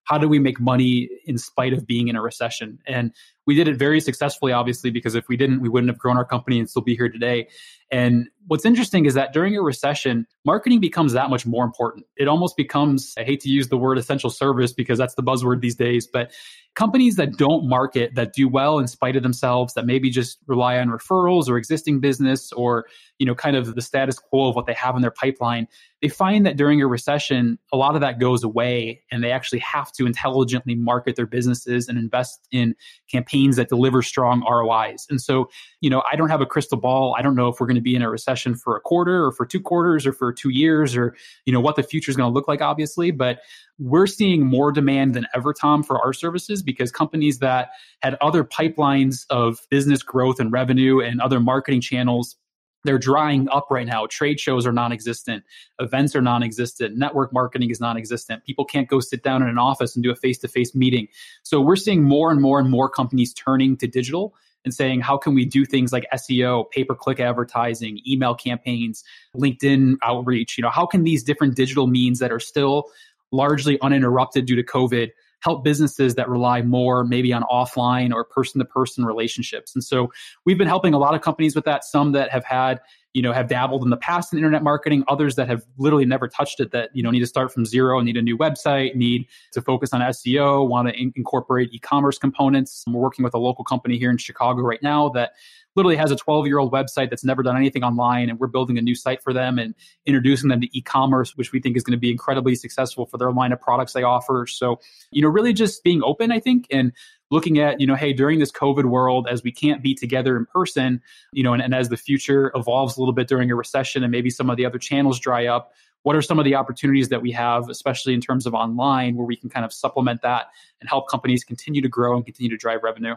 how 0.10 0.18
do 0.18 0.28
we 0.28 0.40
make 0.40 0.60
money 0.60 1.08
in 1.26 1.38
spite 1.38 1.72
of 1.72 1.86
being 1.86 2.08
in 2.08 2.16
a 2.16 2.22
recession? 2.22 2.80
And 2.88 3.14
we 3.46 3.54
did 3.54 3.68
it 3.68 3.78
very 3.78 4.02
successfully, 4.02 4.52
obviously, 4.52 4.90
because 4.90 5.14
if 5.14 5.28
we 5.30 5.38
didn't, 5.38 5.62
we 5.62 5.70
wouldn't 5.70 5.92
have 5.92 6.00
grown 6.00 6.18
our 6.18 6.26
company 6.26 6.58
and 6.58 6.68
still 6.68 6.82
be 6.82 6.96
here 6.96 7.10
today. 7.10 7.48
And 7.92 8.28
what's 8.48 8.66
interesting 8.66 9.06
is 9.06 9.14
that 9.14 9.34
during 9.34 9.56
a 9.56 9.62
recession, 9.62 10.26
marketing 10.46 10.80
becomes 10.80 11.14
that 11.14 11.30
much 11.30 11.46
more 11.46 11.64
important. 11.64 12.08
It 12.18 12.28
almost 12.28 12.58
becomes, 12.58 13.14
I 13.20 13.24
hate 13.24 13.40
to 13.42 13.50
use 13.50 13.70
the 13.70 13.78
word 13.78 14.00
essential 14.00 14.32
service 14.32 14.74
because 14.74 14.98
that's 14.98 15.14
the 15.14 15.22
buzzword 15.22 15.62
these 15.62 15.76
days, 15.76 16.08
but 16.12 16.32
companies 16.74 17.16
that 17.18 17.38
don't 17.38 17.70
market, 17.70 18.16
that 18.16 18.34
do 18.34 18.48
well 18.48 18.80
in 18.80 18.88
spite 18.88 19.16
of 19.16 19.22
themselves, 19.22 19.76
that 19.76 19.86
maybe 19.86 20.10
just 20.10 20.40
rely 20.48 20.80
on 20.80 20.90
referrals 20.90 21.48
or 21.48 21.58
existing 21.58 22.00
business 22.00 22.52
or, 22.54 22.86
you 23.20 23.28
know, 23.28 23.36
kind 23.36 23.56
of 23.56 23.76
the 23.76 23.82
status 23.82 24.18
quo 24.18 24.50
of 24.50 24.56
what 24.56 24.66
they 24.66 24.74
have 24.74 24.96
in 24.96 25.04
their 25.04 25.12
pipeline, 25.12 25.68
they 26.02 26.08
find 26.08 26.46
that 26.46 26.56
during 26.56 26.82
a 26.82 26.88
recession, 26.88 27.60
a 27.74 27.78
lot 27.78 27.96
of 27.96 28.02
that 28.02 28.20
goes 28.20 28.44
away 28.44 29.02
and 29.12 29.24
they 29.24 29.32
actually 29.32 29.60
have 29.60 29.92
to 29.94 30.06
intelligently 30.06 30.76
market 30.76 31.16
their 31.16 31.26
businesses 31.26 31.90
and 31.90 31.98
invest 31.98 32.48
in 32.52 32.76
campaigns 33.12 33.58
that 33.58 33.68
deliver 33.68 34.02
strong 34.02 34.42
ROIs. 34.50 35.06
And 35.10 35.22
so, 35.22 35.50
you 35.82 35.90
know, 35.90 36.02
I 36.10 36.16
don't 36.16 36.30
have 36.30 36.40
a 36.40 36.46
crystal 36.46 36.78
ball. 36.78 37.16
I 37.18 37.22
don't 37.22 37.36
know 37.36 37.50
if 37.50 37.60
we're 37.60 37.68
going 37.68 37.76
to 37.76 37.82
be 37.82 37.96
in 37.96 38.02
a 38.02 38.10
recession 38.10 38.56
for 38.56 38.78
a 38.78 38.82
quarter 38.82 39.26
or 39.26 39.32
for 39.34 39.46
two 39.46 39.60
quarters 39.60 40.06
or 40.06 40.14
for 40.14 40.32
two 40.32 40.50
years 40.50 40.96
or, 40.96 41.16
you 41.46 41.52
know, 41.52 41.60
what 41.60 41.76
the 41.76 41.84
future 41.84 42.10
is 42.10 42.16
going 42.16 42.30
to 42.30 42.34
look 42.34 42.48
like, 42.48 42.62
obviously. 42.62 43.12
But 43.12 43.40
we're 43.78 44.08
seeing 44.08 44.46
more 44.46 44.72
demand 44.72 45.16
than 45.16 45.26
ever, 45.36 45.54
Tom, 45.54 45.84
for 45.84 46.00
our 46.04 46.14
services 46.14 46.64
because 46.64 46.92
companies 46.92 47.40
that 47.40 47.70
had 48.02 48.16
other 48.22 48.44
pipelines 48.46 49.26
of 49.30 49.60
business 49.70 50.02
growth 50.02 50.40
and 50.40 50.52
revenue 50.52 51.02
and 51.02 51.20
other 51.20 51.40
marketing 51.40 51.82
channels 51.82 52.38
they're 52.84 53.00
drying 53.00 53.48
up 53.50 53.68
right 53.70 53.86
now. 53.86 54.06
Trade 54.08 54.40
shows 54.40 54.66
are 54.66 54.72
non 54.72 54.92
existent, 54.92 55.44
events 55.80 56.16
are 56.16 56.22
non 56.22 56.44
existent, 56.44 56.98
network 56.98 57.34
marketing 57.34 57.70
is 57.70 57.80
non 57.80 57.98
existent. 57.98 58.44
People 58.46 58.66
can't 58.66 58.88
go 58.88 59.00
sit 59.00 59.24
down 59.24 59.42
in 59.42 59.50
an 59.50 59.58
office 59.58 59.96
and 59.96 60.04
do 60.04 60.12
a 60.12 60.16
face 60.16 60.38
to 60.40 60.48
face 60.48 60.74
meeting. 60.74 61.08
So 61.44 61.62
we're 61.62 61.76
seeing 61.76 62.04
more 62.04 62.32
and 62.32 62.42
more 62.42 62.60
and 62.60 62.70
more 62.70 62.90
companies 62.90 63.34
turning 63.34 63.78
to 63.78 63.88
digital 63.88 64.34
and 64.66 64.74
saying, 64.74 65.02
how 65.02 65.18
can 65.18 65.34
we 65.34 65.46
do 65.46 65.66
things 65.66 65.94
like 65.94 66.06
SEO, 66.14 66.70
pay 66.72 66.84
per 66.84 66.96
click 66.96 67.20
advertising, 67.20 68.00
email 68.08 68.36
campaigns, 68.36 69.04
LinkedIn 69.36 69.96
outreach? 70.04 70.58
You 70.58 70.64
know, 70.64 70.70
how 70.70 70.86
can 70.86 71.04
these 71.04 71.24
different 71.24 71.56
digital 71.56 71.88
means 71.88 72.20
that 72.20 72.32
are 72.32 72.40
still 72.40 72.86
largely 73.32 73.80
uninterrupted 73.82 74.46
due 74.46 74.56
to 74.56 74.64
COVID 74.64 75.12
help 75.42 75.64
businesses 75.64 76.16
that 76.16 76.30
rely 76.30 76.62
more 76.62 77.04
maybe 77.04 77.34
on 77.34 77.44
offline 77.44 78.14
or 78.14 78.24
person 78.24 78.60
to 78.60 78.66
person 78.66 79.06
relationships. 79.06 79.74
And 79.74 79.84
so 79.84 80.12
we've 80.46 80.58
been 80.58 80.68
helping 80.68 80.94
a 80.94 81.00
lot 81.00 81.16
of 81.16 81.22
companies 81.22 81.56
with 81.56 81.66
that, 81.66 81.84
some 81.84 82.12
that 82.14 82.30
have 82.32 82.44
had 82.44 82.80
you 83.14 83.22
know 83.22 83.34
have 83.34 83.48
dabbled 83.48 83.84
in 83.84 83.90
the 83.90 83.98
past 83.98 84.32
in 84.32 84.38
internet 84.38 84.64
marketing 84.64 85.04
others 85.08 85.36
that 85.36 85.48
have 85.48 85.66
literally 85.78 86.06
never 86.06 86.28
touched 86.28 86.60
it 86.60 86.72
that 86.72 86.90
you 86.94 87.02
know 87.02 87.10
need 87.10 87.20
to 87.20 87.26
start 87.26 87.52
from 87.52 87.66
zero 87.66 88.00
need 88.02 88.18
a 88.18 88.22
new 88.22 88.38
website 88.38 88.96
need 88.96 89.28
to 89.52 89.62
focus 89.62 89.94
on 89.94 90.02
seo 90.02 90.68
want 90.68 90.88
to 90.88 90.94
in- 90.94 91.12
incorporate 91.16 91.74
e-commerce 91.74 92.18
components 92.18 92.84
we're 92.88 93.00
working 93.00 93.24
with 93.24 93.34
a 93.34 93.38
local 93.38 93.64
company 93.64 93.98
here 93.98 94.12
in 94.12 94.18
chicago 94.18 94.62
right 94.62 94.84
now 94.84 95.10
that 95.10 95.34
literally 95.80 95.96
has 95.96 96.12
a 96.12 96.16
12 96.18 96.46
year 96.46 96.60
old 96.60 96.74
website 96.74 97.10
that's 97.10 97.24
never 97.24 97.42
done 97.42 97.56
anything 97.56 97.84
online 97.84 98.30
and 98.30 98.38
we're 98.38 98.48
building 98.48 98.78
a 98.78 98.82
new 98.82 98.96
site 98.96 99.24
for 99.24 99.32
them 99.32 99.58
and 99.58 99.74
introducing 100.06 100.50
them 100.50 100.60
to 100.60 100.78
e-commerce 100.78 101.38
which 101.38 101.54
we 101.54 101.62
think 101.62 101.78
is 101.78 101.84
going 101.84 101.96
to 101.96 102.00
be 102.00 102.12
incredibly 102.12 102.54
successful 102.54 103.06
for 103.06 103.18
their 103.18 103.32
line 103.32 103.54
of 103.54 103.62
products 103.62 103.94
they 103.94 104.04
offer. 104.04 104.46
So 104.46 104.82
you 105.12 105.22
know 105.22 105.30
really 105.30 105.54
just 105.54 105.84
being 105.84 106.02
open 106.04 106.32
i 106.32 106.40
think 106.40 106.68
and 106.72 106.92
looking 107.32 107.60
at 107.60 107.80
you 107.80 107.88
know 107.88 107.96
hey 107.96 108.14
during 108.14 108.40
this 108.40 108.52
covid 108.52 108.86
world 108.86 109.28
as 109.30 109.44
we 109.44 109.52
can't 109.52 109.82
be 109.82 109.94
together 109.94 110.38
in 110.38 110.46
person 110.46 111.02
you 111.32 111.44
know 111.44 111.54
and, 111.54 111.62
and 111.62 111.74
as 111.74 111.90
the 111.90 111.98
future 111.98 112.52
evolves 112.56 112.98
a 112.98 113.00
little 113.00 113.14
bit 113.14 113.28
during 113.28 113.50
a 113.52 113.56
recession 113.56 114.04
and 114.04 114.12
maybe 114.12 114.30
some 114.30 114.50
of 114.50 114.58
the 114.58 114.66
other 114.66 114.78
channels 114.78 115.20
dry 115.20 115.46
up 115.46 115.72
what 116.04 116.16
are 116.16 116.22
some 116.22 116.40
of 116.40 116.46
the 116.46 116.56
opportunities 116.56 117.10
that 117.10 117.22
we 117.22 117.32
have 117.32 117.70
especially 117.70 118.14
in 118.14 118.22
terms 118.22 118.46
of 118.46 118.54
online 118.54 119.16
where 119.16 119.26
we 119.26 119.36
can 119.36 119.50
kind 119.50 119.66
of 119.66 119.74
supplement 119.74 120.22
that 120.22 120.48
and 120.82 120.90
help 120.90 121.10
companies 121.10 121.44
continue 121.44 121.82
to 121.82 121.90
grow 121.90 122.16
and 122.16 122.26
continue 122.26 122.50
to 122.50 122.58
drive 122.58 122.84
revenue 122.84 123.16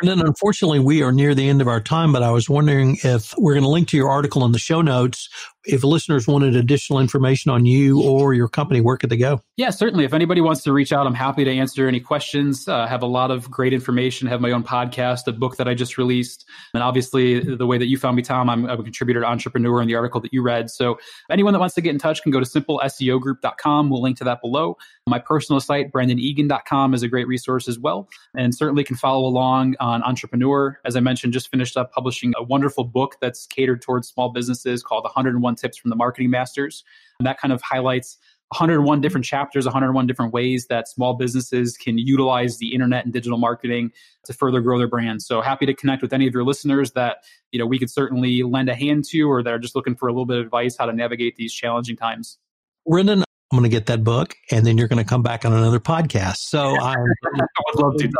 then 0.00 0.20
unfortunately, 0.20 0.78
we 0.78 1.02
are 1.02 1.12
near 1.12 1.34
the 1.34 1.48
end 1.48 1.60
of 1.60 1.68
our 1.68 1.80
time, 1.80 2.12
but 2.12 2.22
I 2.22 2.30
was 2.30 2.48
wondering 2.48 2.98
if 3.02 3.34
we're 3.36 3.54
going 3.54 3.64
to 3.64 3.68
link 3.68 3.88
to 3.88 3.96
your 3.96 4.10
article 4.10 4.44
in 4.44 4.52
the 4.52 4.58
show 4.58 4.82
notes 4.82 5.28
if 5.64 5.84
listeners 5.84 6.26
wanted 6.26 6.56
additional 6.56 6.98
information 6.98 7.50
on 7.50 7.66
you 7.66 8.02
or 8.02 8.34
your 8.34 8.48
company, 8.48 8.80
where 8.80 8.96
could 8.96 9.10
they 9.10 9.16
go? 9.16 9.40
Yeah, 9.56 9.70
certainly. 9.70 10.04
If 10.04 10.12
anybody 10.12 10.40
wants 10.40 10.62
to 10.64 10.72
reach 10.72 10.92
out, 10.92 11.06
I'm 11.06 11.14
happy 11.14 11.44
to 11.44 11.50
answer 11.50 11.86
any 11.86 12.00
questions. 12.00 12.66
Uh, 12.66 12.86
have 12.86 13.02
a 13.02 13.06
lot 13.06 13.30
of 13.30 13.50
great 13.50 13.72
information. 13.72 14.26
Have 14.28 14.40
my 14.40 14.50
own 14.50 14.64
podcast, 14.64 15.26
a 15.28 15.32
book 15.32 15.56
that 15.58 15.68
I 15.68 15.74
just 15.74 15.98
released. 15.98 16.44
And 16.74 16.82
obviously, 16.82 17.40
the 17.40 17.66
way 17.66 17.78
that 17.78 17.86
you 17.86 17.96
found 17.96 18.16
me, 18.16 18.22
Tom, 18.22 18.50
I'm, 18.50 18.66
I'm 18.66 18.80
a 18.80 18.82
contributor 18.82 19.20
to 19.20 19.26
Entrepreneur 19.26 19.80
in 19.80 19.88
the 19.88 19.94
article 19.94 20.20
that 20.20 20.32
you 20.32 20.42
read. 20.42 20.70
So 20.70 20.98
anyone 21.30 21.52
that 21.52 21.60
wants 21.60 21.74
to 21.76 21.80
get 21.80 21.90
in 21.90 21.98
touch 21.98 22.22
can 22.22 22.32
go 22.32 22.40
to 22.40 22.46
simpleseogroup.com. 22.46 23.90
We'll 23.90 24.02
link 24.02 24.16
to 24.18 24.24
that 24.24 24.40
below. 24.40 24.76
My 25.06 25.18
personal 25.18 25.60
site, 25.60 25.92
brendanegan.com, 25.92 26.94
is 26.94 27.02
a 27.02 27.08
great 27.08 27.26
resource 27.26 27.68
as 27.68 27.78
well. 27.78 28.08
And 28.36 28.54
certainly 28.54 28.84
can 28.84 28.96
follow 28.96 29.26
along 29.26 29.76
on 29.80 30.02
Entrepreneur. 30.02 30.78
As 30.84 30.96
I 30.96 31.00
mentioned, 31.00 31.32
just 31.32 31.50
finished 31.50 31.76
up 31.76 31.92
publishing 31.92 32.32
a 32.36 32.42
wonderful 32.42 32.84
book 32.84 33.16
that's 33.20 33.46
catered 33.46 33.82
towards 33.82 34.08
small 34.08 34.30
businesses 34.30 34.82
called 34.82 35.04
101 35.04 35.51
101 35.52 35.56
tips 35.56 35.78
from 35.78 35.90
the 35.90 35.96
marketing 35.96 36.30
masters. 36.30 36.84
And 37.18 37.26
that 37.26 37.38
kind 37.38 37.52
of 37.52 37.60
highlights 37.62 38.18
101 38.48 39.00
different 39.00 39.24
chapters, 39.24 39.64
101 39.64 40.06
different 40.06 40.32
ways 40.32 40.66
that 40.66 40.88
small 40.88 41.14
businesses 41.14 41.76
can 41.76 41.96
utilize 41.96 42.58
the 42.58 42.74
internet 42.74 43.04
and 43.04 43.12
digital 43.12 43.38
marketing 43.38 43.92
to 44.24 44.32
further 44.32 44.60
grow 44.60 44.78
their 44.78 44.88
brand. 44.88 45.22
So 45.22 45.40
happy 45.40 45.64
to 45.66 45.74
connect 45.74 46.02
with 46.02 46.12
any 46.12 46.26
of 46.26 46.34
your 46.34 46.44
listeners 46.44 46.92
that, 46.92 47.24
you 47.50 47.58
know, 47.58 47.66
we 47.66 47.78
could 47.78 47.90
certainly 47.90 48.42
lend 48.42 48.68
a 48.68 48.74
hand 48.74 49.04
to 49.06 49.22
or 49.22 49.42
that 49.42 49.52
are 49.52 49.58
just 49.58 49.74
looking 49.74 49.94
for 49.94 50.08
a 50.08 50.12
little 50.12 50.26
bit 50.26 50.38
of 50.38 50.44
advice 50.44 50.76
how 50.76 50.86
to 50.86 50.92
navigate 50.92 51.36
these 51.36 51.52
challenging 51.52 51.96
times. 51.96 52.38
Brendan, 52.86 53.20
I'm 53.20 53.58
going 53.58 53.62
to 53.62 53.74
get 53.74 53.86
that 53.86 54.04
book 54.04 54.34
and 54.50 54.66
then 54.66 54.76
you're 54.76 54.88
going 54.88 55.02
to 55.02 55.08
come 55.08 55.22
back 55.22 55.44
on 55.46 55.52
another 55.52 55.80
podcast. 55.80 56.38
So 56.38 56.76
I 56.80 56.96
would 56.98 57.82
love 57.82 57.96
to. 57.98 58.10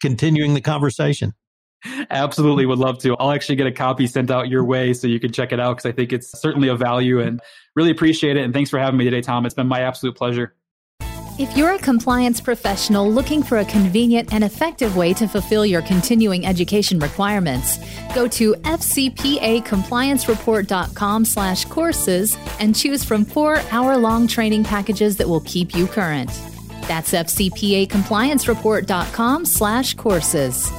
Continuing 0.00 0.54
the 0.54 0.60
conversation. 0.60 1.34
Absolutely 2.10 2.66
would 2.66 2.78
love 2.78 2.98
to. 2.98 3.16
I'll 3.18 3.32
actually 3.32 3.56
get 3.56 3.66
a 3.66 3.72
copy 3.72 4.06
sent 4.06 4.30
out 4.30 4.48
your 4.48 4.64
way 4.64 4.94
so 4.94 5.06
you 5.06 5.18
can 5.18 5.32
check 5.32 5.52
it 5.52 5.60
out 5.60 5.76
because 5.76 5.86
I 5.86 5.92
think 5.92 6.12
it's 6.12 6.40
certainly 6.40 6.68
a 6.68 6.76
value 6.76 7.20
and 7.20 7.40
really 7.74 7.90
appreciate 7.90 8.36
it. 8.36 8.44
And 8.44 8.54
thanks 8.54 8.70
for 8.70 8.78
having 8.78 8.98
me 8.98 9.04
today, 9.04 9.20
Tom. 9.20 9.46
It's 9.46 9.54
been 9.54 9.68
my 9.68 9.80
absolute 9.80 10.16
pleasure. 10.16 10.54
If 11.38 11.56
you're 11.56 11.70
a 11.70 11.78
compliance 11.78 12.42
professional 12.42 13.10
looking 13.10 13.42
for 13.42 13.56
a 13.58 13.64
convenient 13.64 14.34
and 14.34 14.44
effective 14.44 14.96
way 14.96 15.14
to 15.14 15.26
fulfill 15.26 15.64
your 15.64 15.80
continuing 15.80 16.44
education 16.44 16.98
requirements, 16.98 17.78
go 18.14 18.28
to 18.28 18.52
fcpacompliancereport.com 18.52 21.24
slash 21.24 21.64
courses 21.64 22.36
and 22.60 22.76
choose 22.76 23.02
from 23.02 23.24
four 23.24 23.62
hour-long 23.70 24.28
training 24.28 24.62
packages 24.62 25.16
that 25.16 25.26
will 25.26 25.40
keep 25.40 25.74
you 25.74 25.86
current. 25.86 26.28
That's 26.82 27.14
fcpacompliancereport.com 27.14 29.46
slash 29.46 29.94
courses. 29.94 30.70